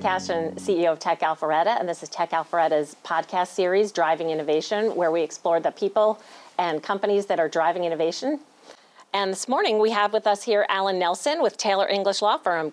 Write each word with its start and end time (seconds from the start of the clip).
Karen 0.00 0.20
Cashin, 0.20 0.52
CEO 0.56 0.92
of 0.92 0.98
Tech 0.98 1.20
Alpharetta, 1.20 1.78
and 1.78 1.88
this 1.88 2.02
is 2.02 2.08
Tech 2.08 2.30
Alpharetta's 2.30 2.94
podcast 3.04 3.48
series, 3.48 3.90
Driving 3.90 4.30
Innovation, 4.30 4.94
where 4.94 5.10
we 5.10 5.22
explore 5.22 5.58
the 5.58 5.72
people 5.72 6.20
and 6.56 6.82
companies 6.82 7.26
that 7.26 7.40
are 7.40 7.48
driving 7.48 7.84
innovation. 7.84 8.38
And 9.12 9.32
this 9.32 9.48
morning 9.48 9.78
we 9.80 9.90
have 9.90 10.12
with 10.12 10.26
us 10.26 10.42
here 10.42 10.66
Alan 10.68 10.98
Nelson 10.98 11.42
with 11.42 11.56
Taylor 11.56 11.88
English 11.88 12.22
Law 12.22 12.38
Firm. 12.38 12.72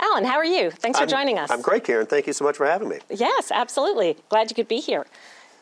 Alan, 0.00 0.24
how 0.24 0.36
are 0.36 0.44
you? 0.44 0.70
Thanks 0.70 0.98
for 0.98 1.04
I'm, 1.04 1.08
joining 1.08 1.38
us. 1.38 1.50
I'm 1.50 1.62
great, 1.62 1.84
Karen. 1.84 2.06
Thank 2.06 2.26
you 2.26 2.32
so 2.32 2.44
much 2.44 2.56
for 2.56 2.66
having 2.66 2.88
me. 2.88 2.98
Yes, 3.08 3.50
absolutely. 3.50 4.16
Glad 4.28 4.50
you 4.50 4.54
could 4.54 4.68
be 4.68 4.80
here. 4.80 5.06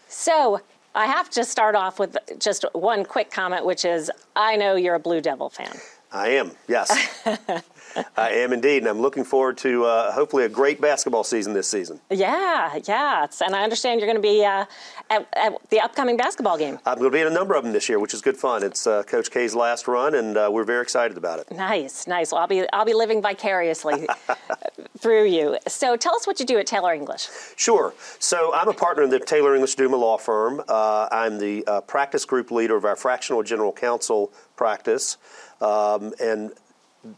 So, 0.09 0.61
I 0.95 1.07
have 1.07 1.31
to 1.31 1.45
start 1.45 1.75
off 1.75 2.01
with 2.01 2.17
just 2.39 2.65
one 2.73 3.05
quick 3.05 3.31
comment, 3.31 3.65
which 3.65 3.85
is 3.85 4.11
I 4.35 4.57
know 4.57 4.75
you're 4.75 4.95
a 4.95 5.01
Blue 5.01 5.21
Devil 5.21 5.51
fan. 5.51 5.77
I 6.11 6.29
am, 6.31 6.53
yes. 6.67 6.91
I 8.17 8.31
am 8.31 8.53
indeed, 8.53 8.79
and 8.79 8.89
I'm 8.89 9.01
looking 9.01 9.25
forward 9.25 9.59
to 9.59 9.85
uh, 9.85 10.13
hopefully 10.13 10.45
a 10.45 10.49
great 10.49 10.81
basketball 10.81 11.25
season 11.25 11.53
this 11.53 11.69
season. 11.69 12.01
Yeah, 12.11 12.79
yeah. 12.87 13.27
And 13.45 13.55
I 13.55 13.63
understand 13.63 14.01
you're 14.01 14.09
going 14.09 14.23
to 14.23 14.23
be 14.23 14.45
uh, 14.45 14.65
at, 15.11 15.29
at, 15.35 15.71
the 15.71 15.81
upcoming 15.81 16.17
basketball 16.17 16.59
game. 16.59 16.79
I'm 16.87 16.99
going 16.99 17.11
to 17.11 17.15
be 17.15 17.21
in 17.21 17.27
a 17.27 17.31
number 17.31 17.55
of 17.55 17.65
them 17.65 17.73
this 17.73 17.89
year, 17.89 17.99
which 17.99 18.15
is 18.15 18.21
good 18.21 18.37
fun. 18.37 18.63
It's 18.63 18.87
uh, 18.87 19.03
Coach 19.05 19.31
K's 19.31 19.55
last 19.55 19.89
run, 19.89 20.15
and 20.15 20.37
uh, 20.37 20.49
we're 20.53 20.65
very 20.65 20.83
excited 20.83 21.17
about 21.17 21.41
it. 21.41 21.51
Nice, 21.51 22.07
nice. 22.07 22.33
Well, 22.33 22.41
I'll 22.41 22.49
be 22.49 22.71
I'll 22.73 22.85
be 22.85 22.95
living 22.95 23.23
vicariously 23.23 24.07
through 24.99 25.27
you. 25.27 25.59
So 25.67 25.97
tell 25.97 26.15
us 26.15 26.27
what 26.27 26.41
you 26.41 26.47
do 26.47 26.59
at 26.59 26.67
Taylor 26.67 26.93
English. 26.93 27.29
Sure. 27.57 27.95
So 28.19 28.55
I'm 28.55 28.69
a 28.69 28.75
partner 28.75 29.03
in 29.03 29.11
the 29.11 29.21
Taylor 29.21 29.55
English 29.55 29.75
Duma 29.75 29.97
Law 29.97 30.19
Firm. 30.19 30.63
Uh, 30.69 31.09
I'm 31.11 31.39
the 31.39 31.65
uh, 31.67 31.81
practice 31.83 32.25
group 32.25 32.51
leader 32.51 32.77
of 32.77 32.85
our 32.85 32.97
fractional 32.97 33.43
general 33.43 33.73
counsel 33.73 34.33
practice. 34.57 35.17
Um, 35.61 36.13
and 36.21 36.53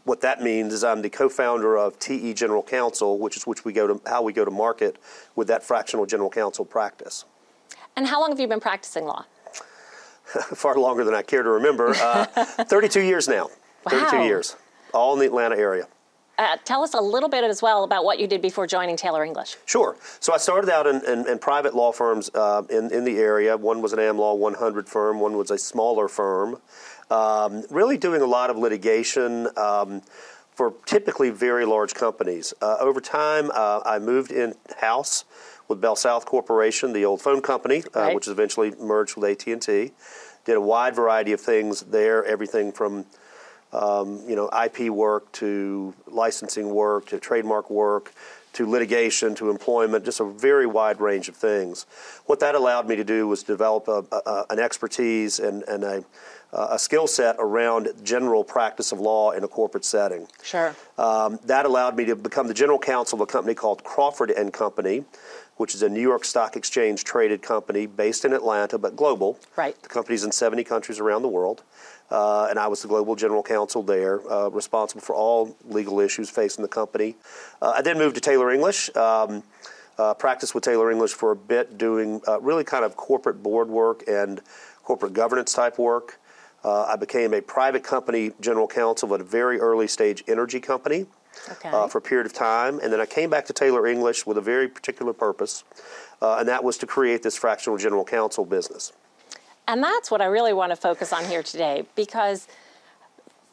what 0.03 0.21
that 0.21 0.41
means 0.41 0.73
is 0.73 0.83
I'm 0.83 1.01
the 1.01 1.09
co-founder 1.09 1.77
of 1.77 1.99
TE 1.99 2.33
General 2.33 2.63
Counsel, 2.63 3.17
which 3.17 3.37
is 3.37 3.47
which 3.47 3.65
we 3.65 3.73
go 3.73 3.87
to 3.87 4.01
how 4.09 4.21
we 4.21 4.33
go 4.33 4.45
to 4.45 4.51
market 4.51 4.97
with 5.35 5.47
that 5.47 5.63
fractional 5.63 6.05
general 6.05 6.29
counsel 6.29 6.65
practice. 6.65 7.25
And 7.95 8.07
how 8.07 8.19
long 8.19 8.29
have 8.29 8.39
you 8.39 8.47
been 8.47 8.59
practicing 8.59 9.05
law? 9.05 9.25
Far 10.23 10.77
longer 10.77 11.03
than 11.03 11.13
I 11.13 11.21
care 11.21 11.43
to 11.43 11.49
remember. 11.49 11.89
Uh, 11.89 12.25
32 12.25 13.01
years 13.01 13.27
now. 13.27 13.49
Wow. 13.85 14.09
32 14.09 14.23
years, 14.25 14.57
all 14.93 15.13
in 15.13 15.19
the 15.19 15.25
Atlanta 15.25 15.55
area. 15.55 15.87
Uh, 16.39 16.55
tell 16.63 16.81
us 16.83 16.93
a 16.93 17.01
little 17.01 17.27
bit 17.27 17.43
as 17.43 17.61
well 17.61 17.83
about 17.83 18.05
what 18.05 18.17
you 18.17 18.25
did 18.25 18.41
before 18.41 18.65
joining 18.65 18.95
Taylor 18.95 19.25
English. 19.25 19.57
Sure. 19.65 19.97
So 20.21 20.33
I 20.33 20.37
started 20.37 20.69
out 20.69 20.87
in, 20.87 21.03
in, 21.05 21.27
in 21.27 21.37
private 21.37 21.75
law 21.75 21.91
firms 21.91 22.31
uh, 22.33 22.63
in, 22.69 22.89
in 22.93 23.03
the 23.03 23.17
area. 23.17 23.57
One 23.57 23.81
was 23.81 23.91
an 23.91 23.99
AmLaw 23.99 24.37
100 24.37 24.87
firm, 24.87 25.19
one 25.19 25.35
was 25.35 25.51
a 25.51 25.57
smaller 25.57 26.07
firm. 26.07 26.61
Um, 27.11 27.65
really 27.69 27.97
doing 27.97 28.21
a 28.21 28.25
lot 28.25 28.49
of 28.49 28.57
litigation 28.57 29.49
um, 29.57 30.01
for 30.51 30.75
typically 30.85 31.29
very 31.29 31.65
large 31.65 31.93
companies. 31.93 32.53
Uh, 32.61 32.77
over 32.79 33.01
time, 33.01 33.51
uh, 33.53 33.81
I 33.85 33.99
moved 33.99 34.31
in 34.31 34.55
house 34.79 35.25
with 35.67 35.81
Bell 35.81 35.97
South 35.97 36.25
Corporation, 36.25 36.93
the 36.93 37.03
old 37.03 37.21
phone 37.21 37.41
company, 37.41 37.83
uh, 37.93 37.99
right. 37.99 38.15
which 38.15 38.29
eventually 38.29 38.71
merged 38.79 39.17
with 39.17 39.29
AT 39.29 39.45
and 39.47 39.61
T. 39.61 39.91
Did 40.45 40.55
a 40.55 40.61
wide 40.61 40.95
variety 40.95 41.33
of 41.33 41.41
things 41.41 41.81
there, 41.81 42.23
everything 42.23 42.71
from 42.71 43.05
um, 43.73 44.21
you 44.27 44.35
know 44.35 44.49
IP 44.49 44.89
work 44.89 45.31
to 45.33 45.93
licensing 46.07 46.69
work 46.69 47.07
to 47.07 47.19
trademark 47.19 47.69
work 47.69 48.13
to 48.51 48.67
litigation 48.67 49.35
to 49.35 49.49
employment, 49.51 50.03
just 50.03 50.19
a 50.19 50.25
very 50.25 50.65
wide 50.65 50.99
range 50.99 51.29
of 51.29 51.35
things. 51.35 51.85
What 52.25 52.39
that 52.39 52.55
allowed 52.55 52.87
me 52.87 52.95
to 52.95 53.03
do 53.03 53.27
was 53.27 53.43
develop 53.43 53.87
a, 53.87 54.03
a, 54.11 54.45
an 54.49 54.59
expertise 54.59 55.39
and, 55.39 55.63
and 55.63 55.83
a 55.83 56.03
a 56.51 56.79
skill 56.79 57.05
set 57.07 57.35
around 57.37 57.89
general 58.03 58.43
practice 58.43 58.91
of 58.91 58.99
law 58.99 59.31
in 59.31 59.43
a 59.43 59.47
corporate 59.47 59.85
setting. 59.85 60.27
Sure. 60.41 60.75
Um, 60.97 61.39
that 61.45 61.65
allowed 61.65 61.95
me 61.95 62.05
to 62.05 62.15
become 62.15 62.47
the 62.47 62.53
general 62.53 62.79
counsel 62.79 63.17
of 63.17 63.21
a 63.21 63.31
company 63.31 63.53
called 63.53 63.83
Crawford 63.83 64.31
and 64.31 64.51
Company, 64.51 65.03
which 65.57 65.75
is 65.75 65.83
a 65.83 65.89
New 65.89 66.01
York 66.01 66.25
Stock 66.25 66.55
Exchange 66.55 67.03
traded 67.03 67.41
company 67.41 67.85
based 67.85 68.25
in 68.25 68.33
Atlanta 68.33 68.77
but 68.77 68.95
global. 68.95 69.37
Right. 69.55 69.79
The 69.81 69.89
company's 69.89 70.23
in 70.23 70.31
70 70.31 70.63
countries 70.63 70.99
around 70.99 71.21
the 71.21 71.27
world. 71.27 71.63
Uh, 72.11 72.47
and 72.49 72.57
I 72.57 72.67
was 72.67 72.81
the 72.81 72.87
global 72.87 73.15
general 73.15 73.43
counsel 73.43 73.83
there, 73.83 74.19
uh, 74.31 74.49
responsible 74.49 75.01
for 75.01 75.15
all 75.15 75.55
legal 75.65 75.99
issues 75.99 76.29
facing 76.29 76.63
the 76.63 76.67
company. 76.67 77.15
Uh, 77.61 77.73
I 77.75 77.81
then 77.81 77.97
moved 77.97 78.15
to 78.15 78.21
Taylor 78.21 78.51
English. 78.51 78.95
Um, 78.95 79.43
uh, 79.99 80.13
practiced 80.13 80.55
with 80.55 80.63
Taylor 80.63 80.89
English 80.89 81.11
for 81.11 81.31
a 81.31 81.35
bit, 81.35 81.77
doing 81.77 82.21
uh, 82.25 82.39
really 82.39 82.63
kind 82.63 82.85
of 82.85 82.95
corporate 82.95 83.43
board 83.43 83.67
work 83.67 84.01
and 84.07 84.41
corporate 84.81 85.13
governance 85.13 85.53
type 85.53 85.77
work. 85.77 86.19
Uh, 86.63 86.83
I 86.83 86.95
became 86.95 87.33
a 87.33 87.41
private 87.41 87.83
company 87.83 88.31
general 88.39 88.67
counsel 88.67 89.13
at 89.13 89.21
a 89.21 89.25
very 89.25 89.59
early 89.59 89.87
stage 89.87 90.23
energy 90.27 90.59
company 90.59 91.05
Okay. 91.51 91.69
uh, 91.69 91.87
for 91.87 91.99
a 91.99 92.01
period 92.01 92.25
of 92.25 92.33
time. 92.33 92.79
And 92.79 92.91
then 92.91 92.99
I 92.99 93.05
came 93.05 93.29
back 93.29 93.45
to 93.45 93.53
Taylor 93.53 93.87
English 93.87 94.25
with 94.25 94.37
a 94.37 94.41
very 94.41 94.67
particular 94.67 95.13
purpose, 95.13 95.63
uh, 96.21 96.37
and 96.37 96.47
that 96.47 96.63
was 96.63 96.77
to 96.79 96.87
create 96.87 97.23
this 97.23 97.37
fractional 97.37 97.77
general 97.77 98.03
counsel 98.03 98.45
business. 98.45 98.93
And 99.69 99.83
that's 99.83 100.09
what 100.09 100.19
I 100.19 100.25
really 100.25 100.51
want 100.51 100.71
to 100.71 100.75
focus 100.75 101.13
on 101.13 101.23
here 101.25 101.43
today 101.43 101.85
because 101.93 102.47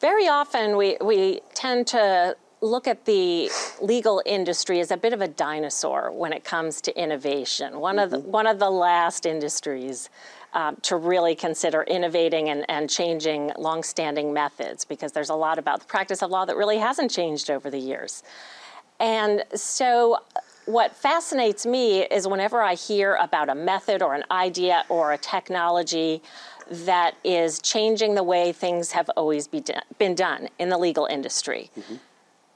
very 0.01 0.27
often 0.27 0.75
we, 0.75 0.97
we 0.99 1.41
tend 1.53 1.85
to 1.87 2.35
look 2.59 2.87
at 2.87 3.05
the 3.05 3.51
legal 3.83 4.23
industry 4.25 4.79
as 4.79 4.89
a 4.89 4.97
bit 4.97 5.13
of 5.13 5.21
a 5.21 5.27
dinosaur 5.27 6.11
when 6.11 6.33
it 6.33 6.43
comes 6.43 6.81
to 6.81 6.99
innovation. 6.99 7.79
One, 7.79 7.99
of, 7.99 8.09
the, 8.09 8.17
one 8.17 8.47
of 8.47 8.57
the 8.57 8.71
last 8.71 9.27
industries 9.27 10.09
um, 10.53 10.77
to 10.81 10.95
really 10.95 11.35
consider 11.35 11.83
innovating 11.83 12.49
and, 12.49 12.65
and 12.67 12.89
changing 12.89 13.51
longstanding 13.55 14.33
methods 14.33 14.85
because 14.85 15.11
there's 15.11 15.29
a 15.29 15.35
lot 15.35 15.59
about 15.59 15.81
the 15.81 15.85
practice 15.85 16.23
of 16.23 16.31
law 16.31 16.45
that 16.45 16.57
really 16.57 16.79
hasn't 16.79 17.11
changed 17.11 17.51
over 17.51 17.69
the 17.69 17.77
years. 17.77 18.23
And 18.99 19.43
so, 19.53 20.17
what 20.67 20.95
fascinates 20.95 21.65
me 21.65 22.03
is 22.03 22.27
whenever 22.27 22.61
I 22.61 22.75
hear 22.75 23.15
about 23.15 23.49
a 23.49 23.55
method 23.55 24.01
or 24.01 24.13
an 24.13 24.23
idea 24.29 24.83
or 24.89 25.13
a 25.13 25.17
technology 25.17 26.21
that 26.69 27.15
is 27.23 27.59
changing 27.59 28.15
the 28.15 28.23
way 28.23 28.51
things 28.51 28.91
have 28.91 29.09
always 29.15 29.47
be 29.47 29.61
do- 29.61 29.73
been 29.97 30.13
done 30.13 30.49
in 30.59 30.67
the 30.69 30.77
legal 30.77 31.05
industry. 31.05 31.71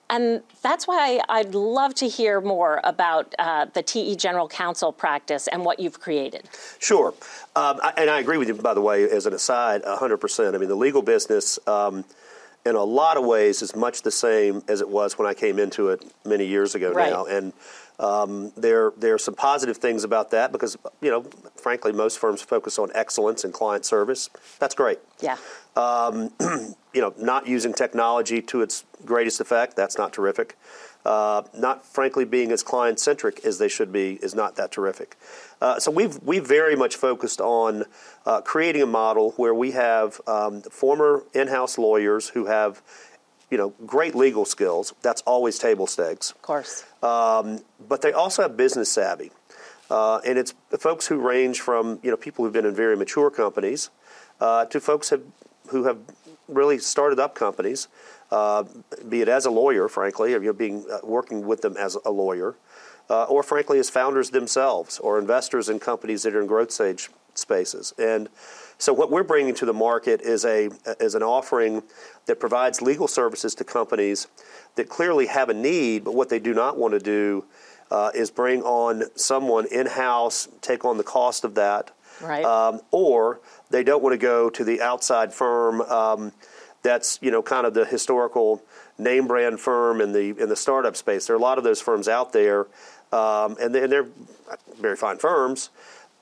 And 0.09 0.41
that's 0.61 0.85
why 0.89 1.21
I'd 1.29 1.55
love 1.55 1.95
to 1.95 2.07
hear 2.09 2.41
more 2.41 2.81
about 2.83 3.33
uh, 3.39 3.67
the 3.73 3.81
TE 3.81 4.17
General 4.17 4.49
Counsel 4.49 4.91
practice 4.91 5.47
and 5.47 5.63
what 5.63 5.79
you've 5.79 6.01
created. 6.01 6.49
Sure. 6.79 7.13
Um, 7.55 7.79
I, 7.81 7.93
and 7.95 8.09
I 8.09 8.19
agree 8.19 8.37
with 8.37 8.49
you, 8.49 8.55
by 8.55 8.73
the 8.73 8.81
way, 8.81 9.09
as 9.09 9.25
an 9.25 9.33
aside, 9.33 9.83
100%. 9.83 10.53
I 10.53 10.57
mean, 10.57 10.67
the 10.67 10.75
legal 10.75 11.01
business, 11.01 11.57
um, 11.65 12.03
in 12.65 12.75
a 12.75 12.83
lot 12.83 13.15
of 13.15 13.23
ways, 13.23 13.61
is 13.61 13.73
much 13.73 14.01
the 14.01 14.11
same 14.11 14.61
as 14.67 14.81
it 14.81 14.89
was 14.89 15.17
when 15.17 15.29
I 15.29 15.33
came 15.33 15.57
into 15.57 15.87
it 15.87 16.03
many 16.25 16.45
years 16.45 16.75
ago 16.75 16.91
Right. 16.91 17.09
now. 17.09 17.23
And 17.25 17.53
um, 18.01 18.51
there, 18.57 18.91
there 18.97 19.13
are 19.13 19.19
some 19.19 19.35
positive 19.35 19.77
things 19.77 20.03
about 20.03 20.31
that 20.31 20.51
because, 20.51 20.75
you 21.01 21.11
know, 21.11 21.21
frankly, 21.55 21.91
most 21.91 22.17
firms 22.19 22.41
focus 22.41 22.79
on 22.79 22.89
excellence 22.95 23.43
and 23.43 23.53
client 23.53 23.85
service. 23.85 24.29
That's 24.59 24.75
great. 24.75 24.99
Yeah. 25.21 25.37
you 26.93 26.99
know, 26.99 27.13
not 27.17 27.47
using 27.47 27.73
technology 27.73 28.41
to 28.41 28.61
its 28.61 28.83
greatest 29.05 29.39
effect, 29.39 29.75
that's 29.75 29.97
not 29.97 30.11
terrific. 30.11 30.57
Uh, 31.05 31.41
not 31.57 31.83
frankly 31.85 32.25
being 32.25 32.51
as 32.51 32.61
client 32.61 32.99
centric 32.99 33.43
as 33.43 33.57
they 33.57 33.67
should 33.67 33.91
be 33.91 34.19
is 34.21 34.35
not 34.35 34.55
that 34.55 34.71
terrific. 34.71 35.17
Uh, 35.59 35.79
so 35.79 35.89
we've 35.89 36.21
we've 36.21 36.45
very 36.45 36.75
much 36.75 36.95
focused 36.95 37.41
on 37.41 37.85
uh, 38.25 38.41
creating 38.41 38.83
a 38.83 38.85
model 38.85 39.31
where 39.31 39.53
we 39.53 39.71
have 39.71 40.21
um, 40.27 40.61
former 40.61 41.23
in-house 41.33 41.79
lawyers 41.79 42.29
who 42.29 42.45
have, 42.45 42.83
you 43.51 43.57
know, 43.57 43.73
great 43.85 44.15
legal 44.15 44.45
skills. 44.45 44.95
That's 45.03 45.21
always 45.23 45.59
table 45.59 45.85
stakes 45.85 46.31
Of 46.31 46.41
course. 46.41 46.85
but 47.01 48.01
they 48.01 48.13
also 48.13 48.41
have 48.41 48.57
business 48.57 48.91
savvy. 48.91 49.31
Uh, 49.91 50.19
and 50.25 50.39
it's 50.39 50.53
folks 50.79 51.05
who 51.07 51.19
range 51.19 51.59
from 51.59 51.99
you 52.01 52.09
know 52.09 52.17
people 52.17 52.45
who've 52.45 52.53
been 52.53 52.65
in 52.65 52.73
very 52.73 52.95
mature 52.95 53.29
companies 53.29 53.89
uh, 54.39 54.63
to 54.65 54.79
folks 54.79 55.09
have, 55.09 55.21
who 55.67 55.83
have 55.83 55.97
really 56.47 56.77
started 56.79 57.19
up 57.19 57.35
companies, 57.35 57.89
uh, 58.31 58.63
be 59.09 59.21
it 59.21 59.27
as 59.27 59.45
a 59.45 59.51
lawyer, 59.51 59.89
frankly, 59.89 60.33
or 60.33 60.39
you 60.39 60.47
know, 60.47 60.53
being 60.53 60.85
uh, 60.89 60.99
working 61.03 61.45
with 61.45 61.61
them 61.61 61.75
as 61.77 61.97
a 62.05 62.09
lawyer, 62.09 62.55
uh, 63.09 63.25
or 63.25 63.43
frankly 63.43 63.79
as 63.79 63.89
founders 63.89 64.29
themselves 64.29 64.97
or 64.99 65.19
investors 65.19 65.67
in 65.67 65.77
companies 65.77 66.23
that 66.23 66.33
are 66.33 66.41
in 66.41 66.47
growth 66.47 66.71
stage 66.71 67.09
spaces. 67.33 67.93
And 67.97 68.29
so 68.77 68.93
what 68.93 69.11
we're 69.11 69.23
bringing 69.23 69.53
to 69.55 69.65
the 69.65 69.73
market 69.73 70.21
is 70.21 70.43
a 70.45 70.69
is 70.99 71.15
an 71.15 71.23
offering 71.23 71.83
that 72.25 72.39
provides 72.39 72.81
legal 72.81 73.07
services 73.07 73.53
to 73.55 73.63
companies 73.63 74.27
that 74.75 74.89
clearly 74.89 75.27
have 75.27 75.49
a 75.49 75.53
need, 75.53 76.03
but 76.03 76.13
what 76.13 76.29
they 76.29 76.39
do 76.39 76.53
not 76.53 76.77
want 76.77 76.93
to 76.93 76.99
do 76.99 77.45
uh, 77.91 78.09
is 78.15 78.31
bring 78.31 78.61
on 78.63 79.03
someone 79.15 79.65
in 79.71 79.85
house, 79.85 80.47
take 80.61 80.85
on 80.85 80.97
the 80.97 81.03
cost 81.03 81.43
of 81.43 81.55
that, 81.55 81.91
Right. 82.21 82.45
um, 82.45 82.81
or 82.91 83.39
they 83.69 83.83
don't 83.83 84.03
want 84.03 84.13
to 84.13 84.17
go 84.17 84.49
to 84.49 84.63
the 84.63 84.81
outside 84.81 85.33
firm 85.33 85.81
um, 85.81 86.31
that's 86.83 87.19
you 87.21 87.31
know 87.31 87.41
kind 87.41 87.65
of 87.67 87.73
the 87.73 87.85
historical 87.85 88.63
name 88.97 89.27
brand 89.27 89.59
firm 89.59 90.01
in 90.01 90.11
the 90.13 90.29
in 90.41 90.49
the 90.49 90.55
startup 90.55 90.95
space. 90.95 91.27
There 91.27 91.35
are 91.35 91.39
a 91.39 91.41
lot 91.41 91.57
of 91.57 91.63
those 91.63 91.81
firms 91.81 92.07
out 92.07 92.31
there, 92.33 92.67
um, 93.11 93.57
and, 93.61 93.73
they, 93.73 93.83
and 93.83 93.91
they're 93.91 94.07
very 94.79 94.95
fine 94.95 95.17
firms. 95.17 95.69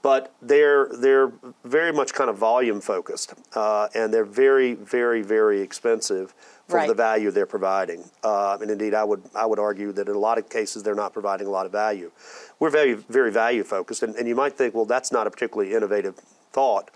But 0.02 0.34
they're 0.42 0.88
they're 1.00 1.32
very 1.66 1.92
much 1.92 2.14
kind 2.14 2.30
of 2.30 2.38
volume 2.38 2.82
focused, 2.82 3.34
uh, 3.56 3.88
and 3.96 4.14
they're 4.14 4.26
very 4.26 4.74
very 4.74 5.22
very 5.22 5.62
expensive 5.62 6.34
for 6.68 6.78
Right. 6.78 6.88
the 6.88 6.94
value 6.94 7.32
they're 7.32 7.48
providing. 7.48 8.04
Uh, 8.24 8.58
and 8.62 8.70
indeed, 8.70 8.94
I 8.94 9.04
would 9.04 9.24
I 9.36 9.46
would 9.46 9.60
argue 9.60 9.92
that 9.94 10.08
in 10.08 10.16
a 10.16 10.20
lot 10.20 10.38
of 10.38 10.50
cases 10.50 10.84
they're 10.84 10.94
not 10.96 11.14
providing 11.14 11.48
a 11.48 11.50
lot 11.50 11.66
of 11.66 11.72
value. 11.72 12.12
We're 12.60 12.70
very 12.70 12.94
very 12.94 13.32
value 13.32 13.64
focused, 13.64 14.04
and, 14.04 14.16
and 14.16 14.28
you 14.28 14.36
might 14.36 14.54
think, 14.58 14.76
well, 14.76 14.86
that's 14.86 15.12
not 15.12 15.26
a 15.28 15.32
particularly 15.32 15.74
innovative 15.74 16.16
thought. 16.52 16.92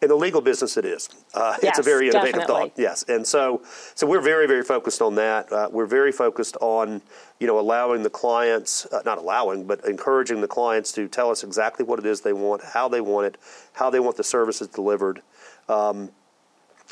In 0.00 0.08
the 0.08 0.14
legal 0.14 0.40
business, 0.40 0.76
it 0.76 0.84
is. 0.84 1.08
Uh, 1.34 1.56
it's 1.60 1.80
a 1.80 1.82
very 1.82 2.08
innovative 2.08 2.42
definitely. 2.42 2.68
thought. 2.68 2.78
Yes, 2.78 3.02
and 3.08 3.26
so 3.26 3.62
so 3.96 4.06
we're 4.06 4.20
very 4.20 4.46
very 4.46 4.62
focused 4.62 5.02
on 5.02 5.16
that. 5.16 5.52
Uh, 5.52 5.68
we're 5.72 5.86
very 5.86 6.12
focused 6.12 6.56
on 6.60 7.02
you 7.40 7.46
know 7.46 7.58
allowing 7.58 8.02
the 8.02 8.10
clients, 8.10 8.86
uh, 8.86 9.02
not 9.04 9.18
allowing, 9.18 9.64
but 9.64 9.84
encouraging 9.84 10.40
the 10.40 10.48
clients 10.48 10.92
to 10.92 11.08
tell 11.08 11.30
us 11.30 11.44
exactly 11.44 11.84
what 11.84 11.98
it 11.98 12.06
is 12.06 12.20
they 12.20 12.32
want, 12.32 12.62
how 12.62 12.88
they 12.88 13.00
want 13.00 13.26
it, 13.26 13.38
how 13.74 13.90
they 13.90 14.00
want 14.00 14.16
the 14.16 14.24
services 14.24 14.68
delivered. 14.68 15.22
Um, 15.68 16.10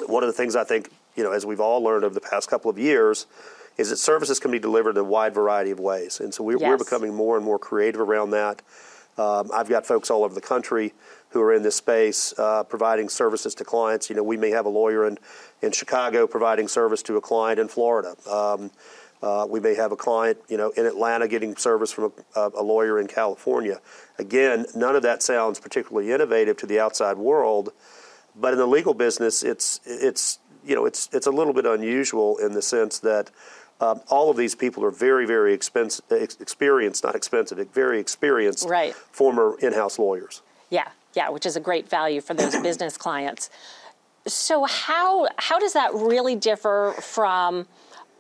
one 0.07 0.23
of 0.23 0.29
the 0.29 0.33
things 0.33 0.55
I 0.57 0.65
think 0.65 0.91
you 1.17 1.25
know 1.25 1.33
as 1.33 1.45
we've 1.45 1.61
all 1.61 1.83
learned 1.83 2.05
over 2.05 2.15
the 2.15 2.21
past 2.21 2.49
couple 2.49 2.71
of 2.71 2.79
years 2.79 3.27
is 3.77 3.91
that 3.91 3.97
services 3.97 4.41
can 4.41 4.51
be 4.51 4.59
delivered 4.59 4.91
in 4.91 4.99
a 4.99 5.05
wide 5.05 5.35
variety 5.35 5.71
of 5.71 5.81
ways, 5.81 6.21
and 6.21 6.33
so 6.33 6.43
we're, 6.43 6.59
we're 6.59 6.79
becoming 6.79 7.15
more 7.15 7.37
and 7.37 7.45
more 7.45 7.59
creative 7.59 8.01
around 8.01 8.31
that. 8.31 8.63
Um, 9.19 9.51
I've 9.53 9.69
got 9.69 9.87
folks 9.87 10.11
all 10.11 10.25
over 10.25 10.35
the 10.35 10.43
country 10.43 10.93
who 11.31 11.41
are 11.41 11.53
in 11.55 11.63
this 11.63 11.77
space 11.77 12.39
uh, 12.39 12.65
providing 12.65 13.09
services 13.09 13.55
to 13.57 13.65
clients. 13.65 14.11
You 14.11 14.17
know, 14.17 14.23
we 14.23 14.37
may 14.37 14.51
have 14.51 14.67
a 14.67 14.69
lawyer 14.69 15.07
in, 15.07 15.19
in 15.63 15.73
Chicago 15.73 16.27
providing 16.27 16.69
service 16.69 17.03
to 17.05 17.17
a 17.17 17.21
client 17.21 17.59
in 17.59 17.69
Florida. 17.69 18.15
Um, 18.31 18.71
uh, 19.23 19.47
we 19.49 19.61
may 19.61 19.75
have 19.75 19.93
a 19.93 19.97
client, 19.97 20.39
you 20.49 20.57
know, 20.57 20.71
in 20.71 20.87
Atlanta 20.87 21.27
getting 21.27 21.57
service 21.57 21.91
from 21.93 22.13
a, 22.35 22.51
a 22.55 22.63
lawyer 22.63 23.01
in 23.01 23.07
California. 23.07 23.81
Again, 24.19 24.67
none 24.75 24.95
of 24.97 25.03
that 25.03 25.23
sounds 25.23 25.59
particularly 25.59 26.13
innovative 26.13 26.57
to 26.59 26.67
the 26.67 26.79
outside 26.79 27.17
world, 27.17 27.73
but 28.35 28.53
in 28.53 28.59
the 28.59 28.67
legal 28.67 28.95
business, 28.95 29.43
it's 29.43 29.81
it's 29.87 30.39
you 30.65 30.75
know 30.75 30.85
it's 30.85 31.09
it's 31.13 31.27
a 31.27 31.31
little 31.31 31.53
bit 31.53 31.65
unusual 31.67 32.37
in 32.39 32.53
the 32.53 32.63
sense 32.63 32.99
that 33.01 33.31
um, 33.81 34.01
all 34.09 34.31
of 34.31 34.37
these 34.37 34.55
people 34.55 34.85
are 34.85 34.91
very 34.91 35.27
very 35.27 35.55
expensive, 35.55 36.05
experienced, 36.11 37.05
not 37.05 37.15
expensive, 37.15 37.59
very 37.73 37.99
experienced 37.99 38.69
Right. 38.69 38.95
former 38.95 39.57
in-house 39.61 39.99
lawyers. 39.99 40.43
Yeah, 40.71 40.89
yeah, 41.15 41.31
which 41.31 41.47
is 41.47 41.57
a 41.57 41.61
great 41.61 41.89
value 41.89 42.21
for 42.21 42.35
those 42.35 42.57
business 42.63 42.97
clients. 42.99 43.49
So 44.27 44.65
how 44.65 45.29
how 45.39 45.59
does 45.59 45.73
that 45.73 45.95
really 45.95 46.37
differ 46.37 46.95
from 47.01 47.67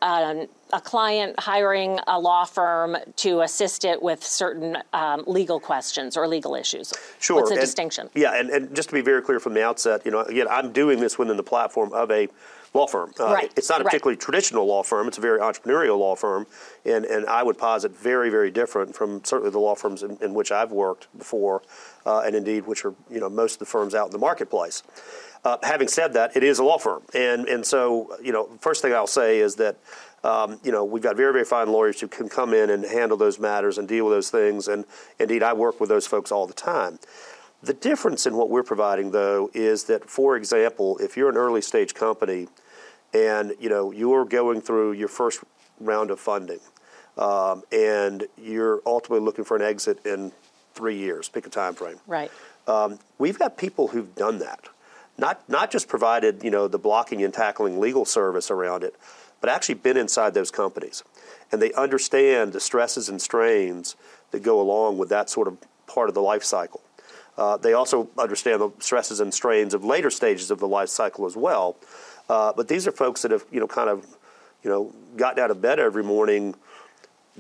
um, 0.03 0.47
a 0.73 0.81
client 0.81 1.39
hiring 1.39 1.99
a 2.07 2.19
law 2.19 2.45
firm 2.45 2.97
to 3.17 3.41
assist 3.43 3.85
it 3.85 4.03
with 4.03 4.23
certain 4.25 4.79
um, 4.93 5.25
legal 5.27 5.61
questions 5.61 6.17
or 6.17 6.27
legal 6.27 6.55
issues? 6.55 6.93
Sure. 7.21 7.37
What's 7.37 7.51
the 7.51 7.57
and- 7.57 7.61
distinction? 7.61 8.11
Yeah, 8.15 8.39
and, 8.39 8.51
and 8.51 8.75
just 8.75 8.89
to 8.91 8.95
be 8.95 9.01
very 9.01 9.23
clear 9.23 9.41
from 9.41 9.55
the 9.55 9.65
outset, 9.65 10.03
you 10.05 10.11
know, 10.11 10.21
again, 10.23 10.47
I'm 10.51 10.73
doing 10.73 11.01
this 11.01 11.19
within 11.19 11.37
the 11.37 11.43
platform 11.43 11.93
of 11.93 12.11
a 12.11 12.29
law 12.75 12.87
firm. 12.87 13.13
Uh, 13.19 13.27
Right, 13.33 13.53
It's 13.57 13.69
not 13.71 13.81
a 13.81 13.85
right. 13.85 13.91
particularly 13.91 14.17
traditional 14.19 14.67
law 14.67 14.83
firm. 14.83 15.09
It's 15.09 15.19
a 15.19 15.21
very 15.21 15.41
entrepreneurial 15.41 15.99
law 15.99 16.15
firm, 16.15 16.47
and, 16.85 17.05
and 17.07 17.27
I 17.27 17.43
would 17.43 17.57
posit 17.57 17.97
very, 17.97 18.29
very 18.29 18.51
different 18.51 18.95
from 18.95 19.25
certainly 19.25 19.51
the 19.51 19.59
law 19.59 19.75
firms 19.75 20.03
in, 20.03 20.19
in 20.21 20.35
which 20.35 20.53
I've 20.53 20.73
worked 20.73 21.07
before, 21.17 21.63
uh, 22.05 22.21
and 22.21 22.37
indeed 22.37 22.67
which 22.67 22.85
are 22.85 22.95
you 23.11 23.21
know 23.21 23.31
most 23.31 23.55
of 23.55 23.59
the 23.61 23.67
firms 23.67 23.95
out 23.95 24.07
in 24.07 24.13
the 24.13 24.19
marketplace. 24.19 24.83
Uh, 25.45 25.57
having 25.63 25.87
said 25.87 26.13
that, 26.15 26.37
it 26.37 26.43
is 26.43 26.59
a 26.59 26.65
law 26.65 26.77
firm, 26.77 27.03
and 27.15 27.49
and 27.49 27.65
so 27.65 28.15
you 28.23 28.33
know, 28.33 28.49
first 28.61 28.83
thing 28.83 28.93
I'll 28.93 29.07
say 29.07 29.39
is 29.39 29.55
that 29.57 29.77
um, 30.25 30.59
you 30.63 30.73
know 30.73 30.85
we've 30.85 31.03
got 31.03 31.17
very 31.17 31.33
very 31.33 31.45
fine 31.45 31.71
lawyers 31.71 32.01
who 32.01 32.09
can 32.09 32.29
come 32.29 32.55
in 32.55 32.71
and 32.71 32.85
handle 32.85 33.17
those 33.17 33.39
matters 33.39 33.79
and 33.79 33.87
deal 33.89 34.07
with 34.07 34.15
those 34.15 34.31
things, 34.31 34.69
and 34.69 34.85
indeed 35.19 35.43
I 35.43 35.53
work 35.53 35.81
with 35.81 35.89
those 35.89 36.07
folks 36.07 36.33
all 36.33 36.47
the 36.47 36.55
time. 36.55 36.99
The 37.63 37.75
difference 37.75 38.27
in 38.27 38.37
what 38.37 38.51
we're 38.51 38.63
providing, 38.63 39.11
though, 39.11 39.51
is 39.55 39.85
that, 39.85 40.09
for 40.09 40.37
example, 40.37 40.99
if 40.99 41.17
you're 41.17 41.31
an 41.31 41.37
early 41.37 41.63
stage 41.63 41.95
company 41.95 42.49
and 43.15 43.55
you 43.59 43.69
know 43.69 43.93
you're 43.93 44.25
going 44.25 44.61
through 44.61 44.93
your 44.93 45.09
first 45.09 45.43
round 45.81 46.11
of 46.11 46.21
funding, 46.21 46.61
um, 47.17 47.63
and 47.73 48.27
you're 48.37 48.83
ultimately 48.87 49.25
looking 49.25 49.45
for 49.45 49.57
an 49.57 49.63
exit 49.63 50.05
in 50.05 50.33
three 50.75 50.97
years, 50.97 51.29
pick 51.29 51.47
a 51.47 51.51
time 51.51 51.75
frame. 51.75 51.99
Right. 52.07 52.31
Um, 52.67 52.99
we've 53.19 53.39
got 53.39 53.57
people 53.57 53.89
who've 53.89 54.15
done 54.15 54.39
that, 54.41 54.69
not 55.17 55.49
not 55.49 55.71
just 55.71 55.89
provided 55.89 56.45
you 56.45 56.51
know 56.51 56.69
the 56.69 56.79
blocking 56.79 57.23
and 57.25 57.33
tackling 57.33 57.81
legal 57.81 58.05
service 58.05 58.51
around 58.51 58.85
it, 58.85 58.95
but 59.41 59.51
actually 59.51 59.75
been 59.77 59.97
inside 59.97 60.35
those 60.35 60.51
companies, 60.51 61.03
and 61.53 61.61
they 61.61 61.73
understand 61.75 62.53
the 62.53 62.61
stresses 62.61 63.09
and 63.09 63.21
strains 63.21 63.97
that 64.31 64.43
go 64.43 64.61
along 64.61 64.99
with 64.99 65.09
that 65.09 65.31
sort 65.31 65.49
of 65.49 65.59
part 65.87 66.09
of 66.09 66.15
the 66.15 66.23
life 66.23 66.45
cycle. 66.45 66.81
Uh, 67.39 67.57
they 67.57 67.75
also 67.75 68.09
understand 68.19 68.61
the 68.61 68.71
stresses 68.79 69.21
and 69.21 69.33
strains 69.33 69.75
of 69.75 69.85
later 69.85 70.11
stages 70.11 70.51
of 70.51 70.59
the 70.59 70.69
life 70.69 70.89
cycle 70.89 71.27
as 71.27 71.37
well. 71.37 71.77
Uh, 72.29 72.53
but 72.53 72.67
these 72.69 72.87
are 72.87 72.93
folks 72.93 73.23
that 73.23 73.31
have 73.31 73.45
you 73.51 73.61
know 73.61 73.67
kind 73.67 73.91
of 73.91 74.07
you 74.63 74.71
know 74.71 74.93
gotten 75.17 75.43
out 75.43 75.51
of 75.51 75.61
bed 75.61 75.79
every 75.79 76.03
morning 76.03 76.55